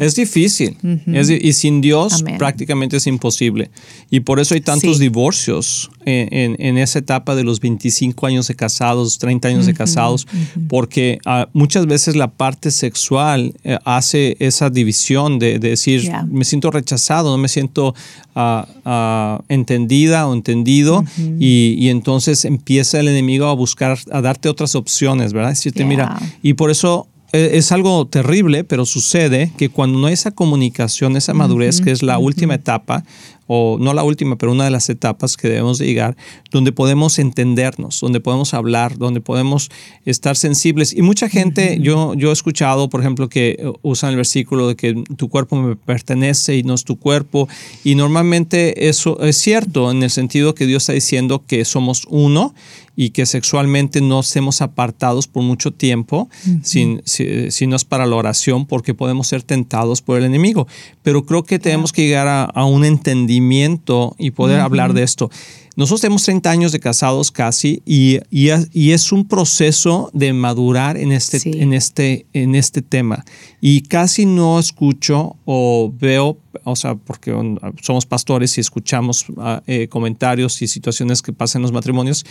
Es 0.00 0.14
difícil. 0.14 0.76
y 1.06 1.52
sin 1.52 1.80
Dios 1.80 2.24
prácticamente 2.38 2.96
es 2.96 3.06
imposible. 3.06 3.70
Y 4.10 4.20
por 4.20 4.40
eso 4.40 4.54
hay 4.54 4.60
tantos 4.60 4.98
divorcios 4.98 5.90
en, 6.04 6.78
esa 6.78 6.98
etapa 6.98 7.34
de 7.34 7.44
los 7.44 7.60
25 7.60 8.26
años 8.26 8.48
de 8.48 8.54
casados, 8.54 9.18
30 9.18 9.48
años 9.48 9.66
de 9.66 9.74
casados, 9.74 10.26
porque 10.68 11.18
ah, 11.26 11.48
muchas 11.52 11.86
veces 11.86 12.16
la 12.16 12.28
parte 12.28 12.70
sexual 12.70 13.54
eh, 13.64 13.78
hace 13.84 14.36
esa 14.38 14.70
división 14.70 15.38
de, 15.38 15.58
decir, 15.58 16.10
me 16.28 16.44
siento 16.44 16.70
rechazado, 16.70 17.30
no 17.30 17.38
me 17.38 17.48
siento 17.48 17.94
ah, 18.34 18.66
ah, 18.84 19.42
entendida 19.48 20.26
o 20.26 20.34
entendido, 20.34 21.04
y, 21.38 21.88
entonces 21.88 22.44
empieza 22.44 23.00
el 23.00 23.08
enemigo 23.08 23.46
a 23.46 23.54
buscar, 23.54 23.98
a 24.10 24.20
darte 24.20 24.48
otras 24.48 24.74
opciones, 24.74 25.32
¿verdad? 25.32 25.50
Decirte, 25.50 25.84
mira, 25.84 26.18
y 26.42 26.54
por 26.54 26.70
eso 26.70 27.08
es 27.32 27.72
algo 27.72 28.06
terrible, 28.06 28.64
pero 28.64 28.84
sucede 28.84 29.52
que 29.56 29.70
cuando 29.70 29.98
no 29.98 30.06
hay 30.06 30.14
esa 30.14 30.32
comunicación, 30.32 31.16
esa 31.16 31.32
madurez, 31.32 31.80
que 31.80 31.90
es 31.90 32.02
la 32.02 32.18
última 32.18 32.54
etapa, 32.54 33.04
o 33.46 33.76
no 33.78 33.92
la 33.92 34.02
última, 34.02 34.36
pero 34.36 34.52
una 34.52 34.64
de 34.64 34.70
las 34.70 34.88
etapas 34.88 35.36
que 35.36 35.48
debemos 35.48 35.78
llegar, 35.78 36.16
donde 36.50 36.72
podemos 36.72 37.18
entendernos, 37.18 38.00
donde 38.00 38.20
podemos 38.20 38.54
hablar, 38.54 38.96
donde 38.96 39.20
podemos 39.20 39.70
estar 40.04 40.36
sensibles. 40.36 40.94
Y 40.94 41.02
mucha 41.02 41.28
gente, 41.28 41.78
yo, 41.80 42.14
yo 42.14 42.30
he 42.30 42.32
escuchado, 42.32 42.88
por 42.88 43.00
ejemplo, 43.00 43.28
que 43.28 43.56
eh, 43.58 43.72
usan 43.82 44.10
el 44.10 44.16
versículo 44.16 44.68
de 44.68 44.76
que 44.76 44.94
tu 45.16 45.28
cuerpo 45.28 45.56
me 45.56 45.76
pertenece 45.76 46.56
y 46.56 46.62
no 46.62 46.74
es 46.74 46.84
tu 46.84 46.98
cuerpo. 46.98 47.48
Y 47.84 47.94
normalmente 47.94 48.88
eso 48.88 49.20
es 49.20 49.36
cierto 49.36 49.90
en 49.90 50.02
el 50.02 50.10
sentido 50.10 50.54
que 50.54 50.66
Dios 50.66 50.84
está 50.84 50.94
diciendo 50.94 51.44
que 51.46 51.64
somos 51.64 52.06
uno 52.08 52.54
y 52.94 53.10
que 53.10 53.26
sexualmente 53.26 54.00
no 54.00 54.20
estemos 54.20 54.60
apartados 54.60 55.26
por 55.26 55.42
mucho 55.42 55.72
tiempo, 55.72 56.28
sin, 56.62 57.02
si, 57.04 57.66
no 57.66 57.76
es 57.76 57.84
para 57.84 58.06
la 58.06 58.16
oración, 58.16 58.66
porque 58.66 58.94
podemos 58.94 59.28
ser 59.28 59.42
tentados 59.42 60.02
por 60.02 60.18
el 60.18 60.24
enemigo. 60.24 60.66
Pero 61.02 61.24
creo 61.24 61.44
que 61.44 61.58
tenemos 61.58 61.92
que 61.92 62.06
llegar 62.06 62.28
a, 62.28 62.44
a 62.44 62.64
un 62.64 62.84
entendimiento 62.84 64.14
y 64.18 64.32
poder 64.32 64.60
hablar 64.60 64.92
de 64.92 65.02
esto. 65.02 65.30
Nosotros 65.74 66.02
tenemos 66.02 66.22
30 66.24 66.50
años 66.50 66.72
de 66.72 66.80
casados 66.80 67.30
casi 67.30 67.82
y, 67.86 68.18
y, 68.30 68.90
es 68.90 69.12
un 69.12 69.26
proceso 69.26 70.10
de 70.12 70.32
madurar 70.32 70.96
en 70.96 71.12
este, 71.12 71.62
en, 71.62 71.72
este, 71.72 72.26
en 72.34 72.54
este 72.54 72.82
tema. 72.82 73.24
Y 73.60 73.82
casi 73.82 74.26
no 74.26 74.58
escucho 74.58 75.36
o 75.46 75.92
veo, 75.98 76.38
o 76.64 76.76
sea, 76.76 76.96
porque 76.96 77.34
somos 77.80 78.04
pastores 78.04 78.58
y 78.58 78.60
escuchamos 78.60 79.24
ah, 79.38 79.62
eh, 79.66 79.88
comentarios 79.88 80.60
y 80.60 80.68
situaciones 80.68 81.22
que 81.22 81.32
pasan 81.32 81.60
en 81.60 81.62
los 81.62 81.72
matrimonios, 81.72 82.26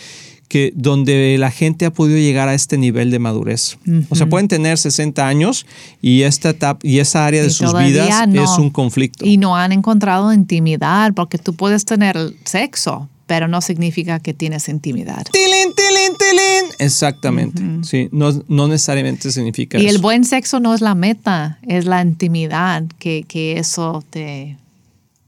que 0.47 0.71
donde 0.75 1.37
la 1.39 1.49
gente 1.49 1.85
ha 1.85 1.93
podido 1.93 2.19
llegar 2.19 2.47
a 2.47 2.53
este 2.53 2.77
nivel 2.77 3.09
de 3.09 3.19
madurez. 3.19 3.77
O 4.09 4.15
sea, 4.15 4.27
pueden 4.27 4.49
tener 4.49 4.77
60 4.77 5.25
años 5.25 5.65
y 6.01 6.23
esta 6.23 6.49
etapa 6.49 6.79
y 6.83 6.99
esa 6.99 7.25
área 7.25 7.41
de 7.41 7.49
sus 7.49 7.73
vidas 7.73 8.27
es 8.33 8.57
un 8.59 8.69
conflicto. 8.69 9.25
Y 9.25 9.37
no 9.37 9.55
han 9.55 9.71
encontrado 9.71 10.31
intimidad, 10.31 11.13
porque 11.13 11.37
tú 11.37 11.53
puedes 11.55 11.85
tener 11.85 12.17
sexo, 12.43 13.09
pero 13.31 13.47
no 13.47 13.61
significa 13.61 14.19
que 14.19 14.33
tienes 14.33 14.67
intimidad. 14.67 15.25
¡Tilín, 15.31 15.73
tilín, 15.73 16.17
tilín! 16.17 16.75
Exactamente. 16.79 17.63
Sí, 17.83 18.09
no, 18.11 18.29
no, 18.49 18.67
necesariamente 18.67 19.31
significa 19.31 19.77
y 19.77 19.85
eso. 19.85 19.87
Y 19.87 19.95
el 19.95 20.01
buen 20.01 20.25
sexo 20.25 20.59
no 20.59 20.75
es 20.75 20.81
la 20.81 20.95
meta, 20.95 21.57
es 21.65 21.85
la 21.85 22.01
intimidad 22.01 22.83
que, 22.99 23.23
que 23.25 23.57
eso 23.57 24.03
te, 24.09 24.57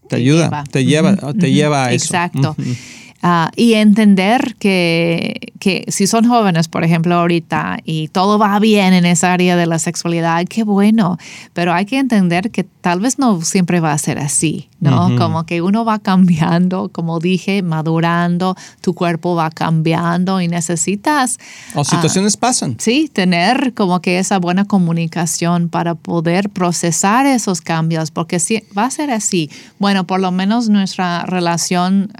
te, 0.09 0.17
ayuda, 0.17 0.65
te 0.69 0.83
lleva, 0.83 1.15
te 1.15 1.53
lleva 1.53 1.85
a 1.85 1.93
eso. 1.93 2.07
Exacto. 2.07 2.57
Ah, 3.25 3.51
y 3.55 3.75
entender 3.75 4.57
que, 4.59 5.53
que, 5.57 5.85
si 5.87 6.07
son 6.07 6.27
jóvenes, 6.27 6.67
por 6.67 6.83
ejemplo, 6.83 7.15
ahorita, 7.15 7.77
y 7.85 8.09
todo 8.09 8.37
va 8.37 8.59
bien 8.59 8.93
en 8.93 9.05
esa 9.05 9.31
área 9.31 9.55
de 9.55 9.65
la 9.65 9.79
sexualidad, 9.79 10.45
qué 10.45 10.63
bueno, 10.63 11.17
pero 11.53 11.71
hay 11.71 11.85
que 11.85 11.99
entender 11.99 12.51
que 12.51 12.65
tal 12.65 12.99
vez 12.99 13.19
no 13.19 13.39
siempre 13.41 13.79
va 13.79 13.93
a 13.93 13.97
ser 13.97 14.19
así, 14.19 14.67
¿no? 14.81 15.15
Como 15.17 15.45
que 15.45 15.61
uno 15.61 15.85
va 15.85 15.99
cambiando, 15.99 16.89
como 16.89 17.21
dije, 17.21 17.61
madurando, 17.61 18.57
tu 18.81 18.93
cuerpo 18.93 19.35
va 19.35 19.49
cambiando 19.51 20.41
y 20.41 20.49
necesitas... 20.49 21.39
O 21.75 21.79
ah, 21.79 21.83
situaciones 21.85 22.35
pasan. 22.35 22.75
Sí, 22.77 23.09
tener 23.11 23.73
como 23.73 24.01
que 24.01 24.19
esa 24.19 24.37
buena 24.37 24.65
comunicación 24.65 25.69
para 25.69 25.95
poder 25.95 26.49
procesar 26.49 27.25
esos 27.25 27.61
cambios, 27.61 28.11
porque 28.11 28.39
si 28.39 28.63
va 28.77 28.83
a 28.83 28.91
ser 28.91 29.11
así. 29.11 29.49
Bueno, 29.79 30.05
por 30.05 30.19
lo 30.19 30.31
menos 30.31 30.67
nuestra 30.67 31.25
relación 31.25 32.11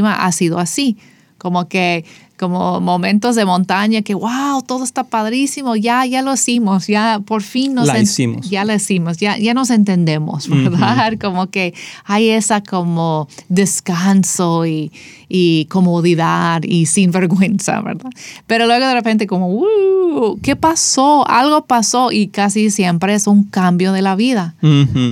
ha 0.00 0.32
sido 0.32 0.58
así. 0.58 0.96
Como 1.38 1.68
que 1.68 2.04
como 2.38 2.80
momentos 2.80 3.36
de 3.36 3.44
montaña 3.44 4.02
que, 4.02 4.14
wow, 4.14 4.62
todo 4.66 4.84
está 4.84 5.04
padrísimo, 5.04 5.76
ya, 5.76 6.04
ya 6.06 6.22
lo 6.22 6.34
hicimos, 6.34 6.86
ya 6.86 7.20
por 7.24 7.42
fin 7.42 7.74
nos... 7.74 7.86
La 7.86 7.98
hicimos. 7.98 8.48
Ya 8.50 8.64
lo 8.64 8.74
hicimos, 8.74 9.18
ya, 9.18 9.36
ya 9.38 9.54
nos 9.54 9.70
entendemos, 9.70 10.48
¿verdad? 10.48 11.14
Como 11.20 11.50
que 11.50 11.74
hay 12.04 12.30
esa 12.30 12.62
como 12.62 13.28
descanso 13.48 14.66
y, 14.66 14.92
y 15.28 15.66
comodidad 15.66 16.62
y 16.62 16.86
sin 16.86 17.10
vergüenza, 17.10 17.80
¿verdad? 17.80 18.10
Pero 18.46 18.66
luego 18.66 18.86
de 18.86 18.94
repente 18.94 19.26
como, 19.26 19.48
uh, 19.48 20.38
¿qué 20.42 20.56
pasó? 20.56 21.26
Algo 21.28 21.64
pasó 21.66 22.12
y 22.12 22.28
casi 22.28 22.70
siempre 22.70 23.14
es 23.14 23.26
un 23.26 23.44
cambio 23.44 23.92
de 23.92 24.02
la 24.02 24.14
vida. 24.14 24.54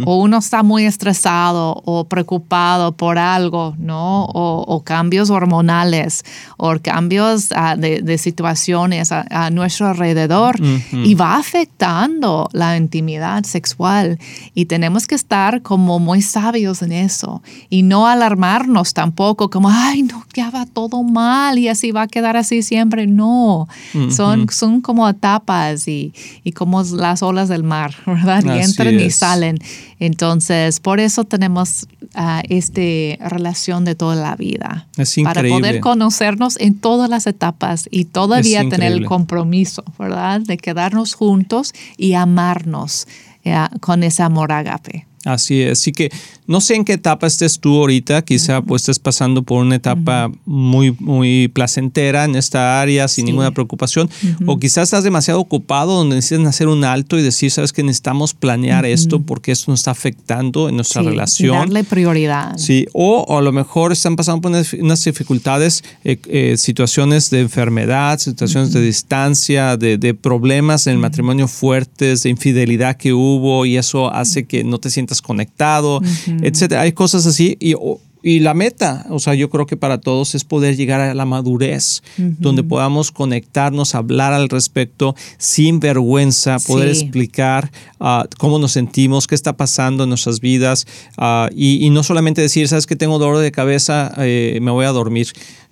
O 0.05 0.17
uno 0.17 0.39
está 0.39 0.63
muy 0.63 0.85
estresado 0.85 1.81
o 1.85 2.05
preocupado 2.05 2.93
por 2.93 3.19
algo, 3.19 3.75
¿no? 3.79 4.25
O, 4.25 4.65
o 4.67 4.83
cambios 4.85 5.31
hormonales 5.31 6.25
o 6.57 6.75
cambios 6.83 7.10
Ah, 7.55 7.77
de, 7.77 8.19
situaciones 8.19 9.11
a, 9.11 9.51
nuestro 9.51 9.89
alrededor 9.89 10.57
y 10.93 11.15
va 11.15 11.37
afectando 11.37 12.49
la 12.53 12.77
intimidad 12.77 13.45
sexual. 13.45 14.19
Y 14.55 14.67
tenemos 14.67 15.07
que 15.07 15.17
estar 15.17 15.63
como 15.63 15.99
muy 15.99 16.23
sabios 16.23 16.83
en 16.83 16.93
eso 16.93 17.43
y 17.69 17.83
no 17.83 18.07
alarmarnos 18.07 18.95
tampoco 18.95 19.51
como, 19.51 19.71
ay, 19.71 20.03
no, 20.03 20.25
ya 20.35 20.51
va 20.51 20.67
todo 20.67 21.03
mal 21.03 21.59
y 21.59 21.69
así 21.69 21.91
va 21.91 22.03
a 22.03 22.09
quedar 22.09 22.37
así 22.37 22.63
siempre. 22.63 23.07
No, 23.07 23.67
son, 24.11 24.49
son 24.51 24.81
como 24.81 25.09
etapas 25.09 25.89
y, 25.89 26.13
y, 26.45 26.53
como 26.53 26.83
las 26.83 27.23
olas 27.23 27.49
del 27.49 27.65
mar, 27.65 27.95
¿verdad? 28.07 28.45
Y 28.45 28.63
entran 28.63 29.01
y 29.01 29.11
salen. 29.11 29.59
Entonces, 29.99 30.81
por 30.81 30.99
eso 30.99 31.25
tenemos 31.25 31.87
uh, 32.15 32.41
esta 32.49 32.81
relación 33.29 33.85
de 33.85 33.95
toda 33.95 34.17
la 34.17 34.35
vida. 34.37 34.89
Es 34.97 35.17
Para 35.23 35.43
poder 35.43 35.81
conocernos 35.81 36.59
en 36.59 36.79
todas 37.01 37.09
las 37.09 37.27
etapas 37.27 37.89
y 37.91 38.05
todavía 38.05 38.69
tener 38.69 38.93
el 38.93 39.07
compromiso, 39.07 39.83
¿verdad? 39.99 40.43
De 40.43 40.59
quedarnos 40.59 41.15
juntos 41.15 41.73
y 41.97 42.13
amarnos 42.13 43.09
eh, 43.43 43.57
con 43.81 44.03
ese 44.03 44.23
amor 44.23 44.53
agape. 44.53 45.07
Así 45.25 45.63
es, 45.63 45.79
así 45.81 45.93
que 45.93 46.11
no 46.51 46.61
sé 46.61 46.75
en 46.75 46.85
qué 46.85 46.95
etapa 46.95 47.29
estés 47.29 47.61
tú 47.61 47.77
ahorita, 47.77 48.23
quizá 48.23 48.61
pues 48.61 48.83
estés 48.83 48.99
pasando 48.99 49.45
por 49.45 49.63
una 49.63 49.77
etapa 49.77 50.33
muy, 50.45 50.97
muy 50.99 51.47
placentera 51.47 52.25
en 52.25 52.35
esta 52.35 52.81
área 52.81 53.07
sin 53.07 53.27
ninguna 53.27 53.53
preocupación, 53.53 54.11
o 54.47 54.59
quizás 54.59 54.89
estás 54.89 55.05
demasiado 55.05 55.39
ocupado 55.39 55.95
donde 55.95 56.17
necesitas 56.17 56.49
hacer 56.49 56.67
un 56.67 56.83
alto 56.83 57.17
y 57.17 57.23
decir, 57.23 57.53
sabes 57.53 57.73
que 57.73 57.85
necesitamos 57.85 58.35
planear 58.35 58.85
esto 58.85 59.23
porque 59.23 59.53
esto 59.53 59.71
nos 59.71 59.79
está 59.79 59.93
afectando 59.93 60.69
en 60.69 60.75
nuestra 60.75 61.03
relación. 61.03 61.57
darle 61.57 61.85
prioridad. 61.85 62.57
Sí, 62.59 62.85
o, 62.95 63.39
a 63.39 63.43
lo 63.43 63.53
mejor 63.53 63.93
están 63.93 64.17
pasando 64.17 64.41
por 64.41 64.51
unas, 64.51 65.05
dificultades, 65.05 65.85
eh, 66.03 66.19
eh, 66.27 66.57
situaciones 66.57 67.31
de 67.31 67.43
enfermedad, 67.43 68.19
situaciones 68.19 68.73
de 68.73 68.81
distancia, 68.81 69.77
de, 69.77 69.99
de 69.99 70.15
problemas 70.15 70.89
en 70.89 70.95
el 70.95 70.99
matrimonio 70.99 71.47
fuertes, 71.47 72.25
de 72.25 72.31
infidelidad 72.31 72.97
que 72.97 73.13
hubo 73.13 73.67
y 73.67 73.77
eso 73.77 74.13
hace 74.13 74.47
que 74.47 74.65
no 74.65 74.81
te 74.81 74.91
sientas 74.91 75.23
conectado, 75.23 76.01
etcétera. 76.43 76.83
Hay 76.83 76.93
cosas 76.93 77.27
así 77.27 77.57
y, 77.61 77.75
y, 78.23 78.41
la 78.41 78.55
meta, 78.55 79.07
o 79.11 79.19
sea, 79.19 79.35
yo 79.35 79.49
creo 79.51 79.67
que 79.67 79.77
para 79.77 79.99
todos 79.99 80.35
es 80.35 80.45
poder 80.45 80.77
llegar 80.77 81.01
a 81.01 81.15
la 81.15 81.25
madurez, 81.25 82.03
donde 82.17 82.63
podamos 82.63 83.11
conectarnos, 83.11 83.95
hablar 83.95 84.33
al 84.33 84.49
respecto 84.49 85.15
sin 85.39 85.81
vergüenza, 85.81 86.59
poder 86.59 86.89
explicar 86.89 87.71
ah, 87.99 88.27
cómo 88.39 88.59
nos 88.59 88.73
sentimos, 88.73 89.27
qué 89.27 89.35
está 89.35 89.57
pasando 89.57 90.05
en 90.05 90.11
nuestras 90.11 90.41
vidas 90.41 90.87
ah, 91.17 91.49
y, 91.55 91.89
no 91.91 92.03
solamente 92.03 92.41
decir, 92.43 92.69
sabes 92.69 92.87
que 92.87 92.97
tengo 92.97 93.19
dolor 93.19 93.39
de 93.39 93.53
cabeza, 93.53 94.13
eh, 94.19 94.59
me 94.61 94.71
voy 94.71 94.85
a 94.85 94.91
dormir. 94.91 95.29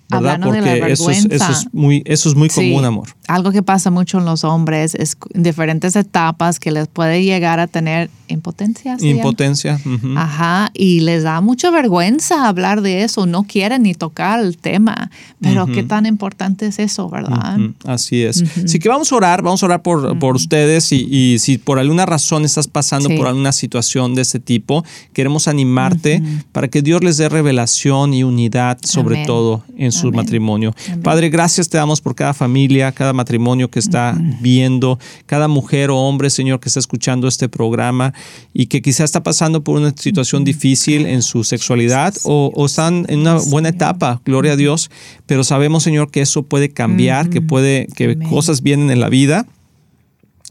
¿Verdad? 0.09 0.39
Porque 0.41 0.91
eso 0.91 1.09
es, 1.11 1.25
eso 1.25 1.51
es, 1.51 1.67
muy, 1.71 2.01
eso 2.05 2.29
es 2.29 2.35
muy 2.35 2.49
común, 2.49 2.83
amor. 2.83 3.09
Algo 3.27 3.51
que 3.51 3.61
pasa 3.61 3.91
mucho 3.91 4.17
en 4.17 4.25
los 4.25 4.43
hombres 4.43 4.95
es 4.95 5.15
en 5.33 5.43
diferentes 5.43 5.95
etapas 5.95 6.59
que 6.59 6.71
les 6.71 6.87
puede 6.87 7.23
llegar 7.23 7.59
a 7.59 7.67
tener 7.67 8.09
impotencia. 8.27 8.97
Impotencia. 8.99 9.79
Ajá, 10.15 10.71
y 10.73 11.01
les 11.01 11.23
da 11.23 11.41
mucha 11.41 11.69
vergüenza 11.71 12.47
hablar 12.47 12.81
de 12.81 13.03
eso, 13.03 13.25
no 13.25 13.43
quieren 13.43 13.83
ni 13.83 13.93
tocar 13.93 14.39
el 14.39 14.57
tema, 14.57 15.11
pero 15.41 15.67
qué 15.67 15.83
tan 15.83 16.05
importante 16.05 16.67
es 16.67 16.79
eso, 16.79 17.09
¿verdad? 17.09 17.57
Así 17.85 18.23
es. 18.23 18.43
Así 18.63 18.79
que 18.79 18.89
vamos 18.89 19.11
a 19.11 19.15
orar, 19.15 19.41
vamos 19.41 19.61
a 19.61 19.67
orar 19.67 19.81
por, 19.81 20.17
por 20.19 20.35
ustedes 20.35 20.91
y, 20.91 21.07
y, 21.09 21.39
si 21.39 21.57
por 21.57 21.79
alguna 21.79 22.05
razón 22.05 22.45
estás 22.45 22.67
pasando 22.67 23.09
por 23.15 23.27
alguna 23.27 23.51
situación 23.51 24.15
de 24.15 24.23
ese 24.23 24.39
tipo, 24.39 24.83
queremos 25.13 25.47
animarte 25.47 26.21
para 26.51 26.67
que 26.67 26.81
Dios 26.81 27.03
les 27.03 27.17
dé 27.17 27.29
revelación 27.29 28.13
y 28.13 28.23
unidad 28.23 28.79
sobre 28.83 29.25
todo 29.25 29.63
en 29.77 29.91
su 29.91 29.98
matrimonio. 30.11 30.73
Padre, 31.03 31.29
gracias 31.29 31.69
te 31.69 31.77
damos 31.77 32.01
por 32.01 32.15
cada 32.15 32.33
familia, 32.33 32.91
cada 32.91 33.13
matrimonio 33.13 33.69
que 33.69 33.79
está 33.79 34.17
viendo, 34.41 34.99
cada 35.25 35.47
mujer 35.47 35.91
o 35.91 35.97
hombre, 35.97 36.29
Señor, 36.29 36.59
que 36.59 36.69
está 36.69 36.79
escuchando 36.79 37.27
este 37.27 37.49
programa 37.49 38.13
y 38.53 38.67
que 38.67 38.81
quizá 38.81 39.03
está 39.03 39.23
pasando 39.23 39.63
por 39.63 39.77
una 39.77 39.93
situación 39.95 40.43
difícil 40.43 41.05
en 41.05 41.21
su 41.21 41.43
sexualidad 41.43 42.13
o, 42.23 42.65
están 42.65 43.05
en 43.09 43.19
una 43.19 43.35
buena 43.35 43.69
etapa, 43.69 44.21
gloria 44.25 44.53
a 44.53 44.55
Dios, 44.55 44.91
pero 45.25 45.43
sabemos, 45.43 45.83
Señor, 45.83 46.11
que 46.11 46.21
eso 46.21 46.43
puede 46.43 46.69
cambiar, 46.69 47.29
que 47.29 47.41
puede, 47.41 47.87
que 47.95 48.17
cosas 48.17 48.61
vienen 48.61 48.91
en 48.91 48.99
la 48.99 49.09
vida 49.09 49.47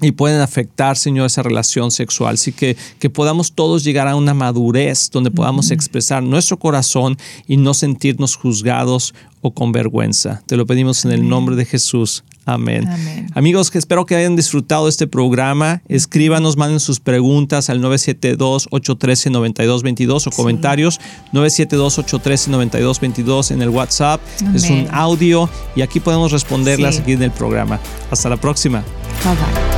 y 0.00 0.12
pueden 0.12 0.40
afectar, 0.40 0.96
Señor, 0.96 1.26
esa 1.26 1.42
relación 1.42 1.90
sexual. 1.90 2.34
Así 2.34 2.52
que 2.52 2.76
que 2.98 3.10
podamos 3.10 3.52
todos 3.52 3.84
llegar 3.84 4.08
a 4.08 4.16
una 4.16 4.34
madurez 4.34 5.10
donde 5.10 5.30
podamos 5.30 5.70
expresar 5.70 6.22
nuestro 6.22 6.58
corazón 6.58 7.16
y 7.46 7.56
no 7.56 7.74
sentirnos 7.74 8.36
juzgados 8.36 9.14
o 9.40 9.52
con 9.52 9.72
vergüenza. 9.72 10.42
Te 10.46 10.56
lo 10.56 10.66
pedimos 10.66 11.04
en 11.04 11.12
el 11.12 11.28
nombre 11.28 11.54
de 11.56 11.64
Jesús. 11.64 12.24
Amén. 12.44 12.88
Amigos, 13.34 13.70
que 13.70 13.76
espero 13.76 14.06
que 14.06 14.16
hayan 14.16 14.34
disfrutado 14.34 14.88
este 14.88 15.06
programa. 15.06 15.82
Escríbanos, 15.86 16.56
manden 16.56 16.80
sus 16.80 16.98
preguntas 16.98 17.68
al 17.68 17.82
972-813-9222 17.82 20.28
o 20.28 20.30
comentarios 20.30 20.98
972-813-9222 21.34 23.50
en 23.50 23.60
el 23.60 23.68
WhatsApp. 23.68 24.22
Es 24.54 24.70
un 24.70 24.88
audio 24.90 25.50
y 25.76 25.82
aquí 25.82 26.00
podemos 26.00 26.32
responderlas 26.32 27.00
aquí 27.00 27.12
en 27.12 27.22
el 27.22 27.32
programa. 27.32 27.78
Hasta 28.10 28.30
la 28.30 28.38
próxima. 28.38 28.82
Bye 29.24 29.34
bye. 29.34 29.77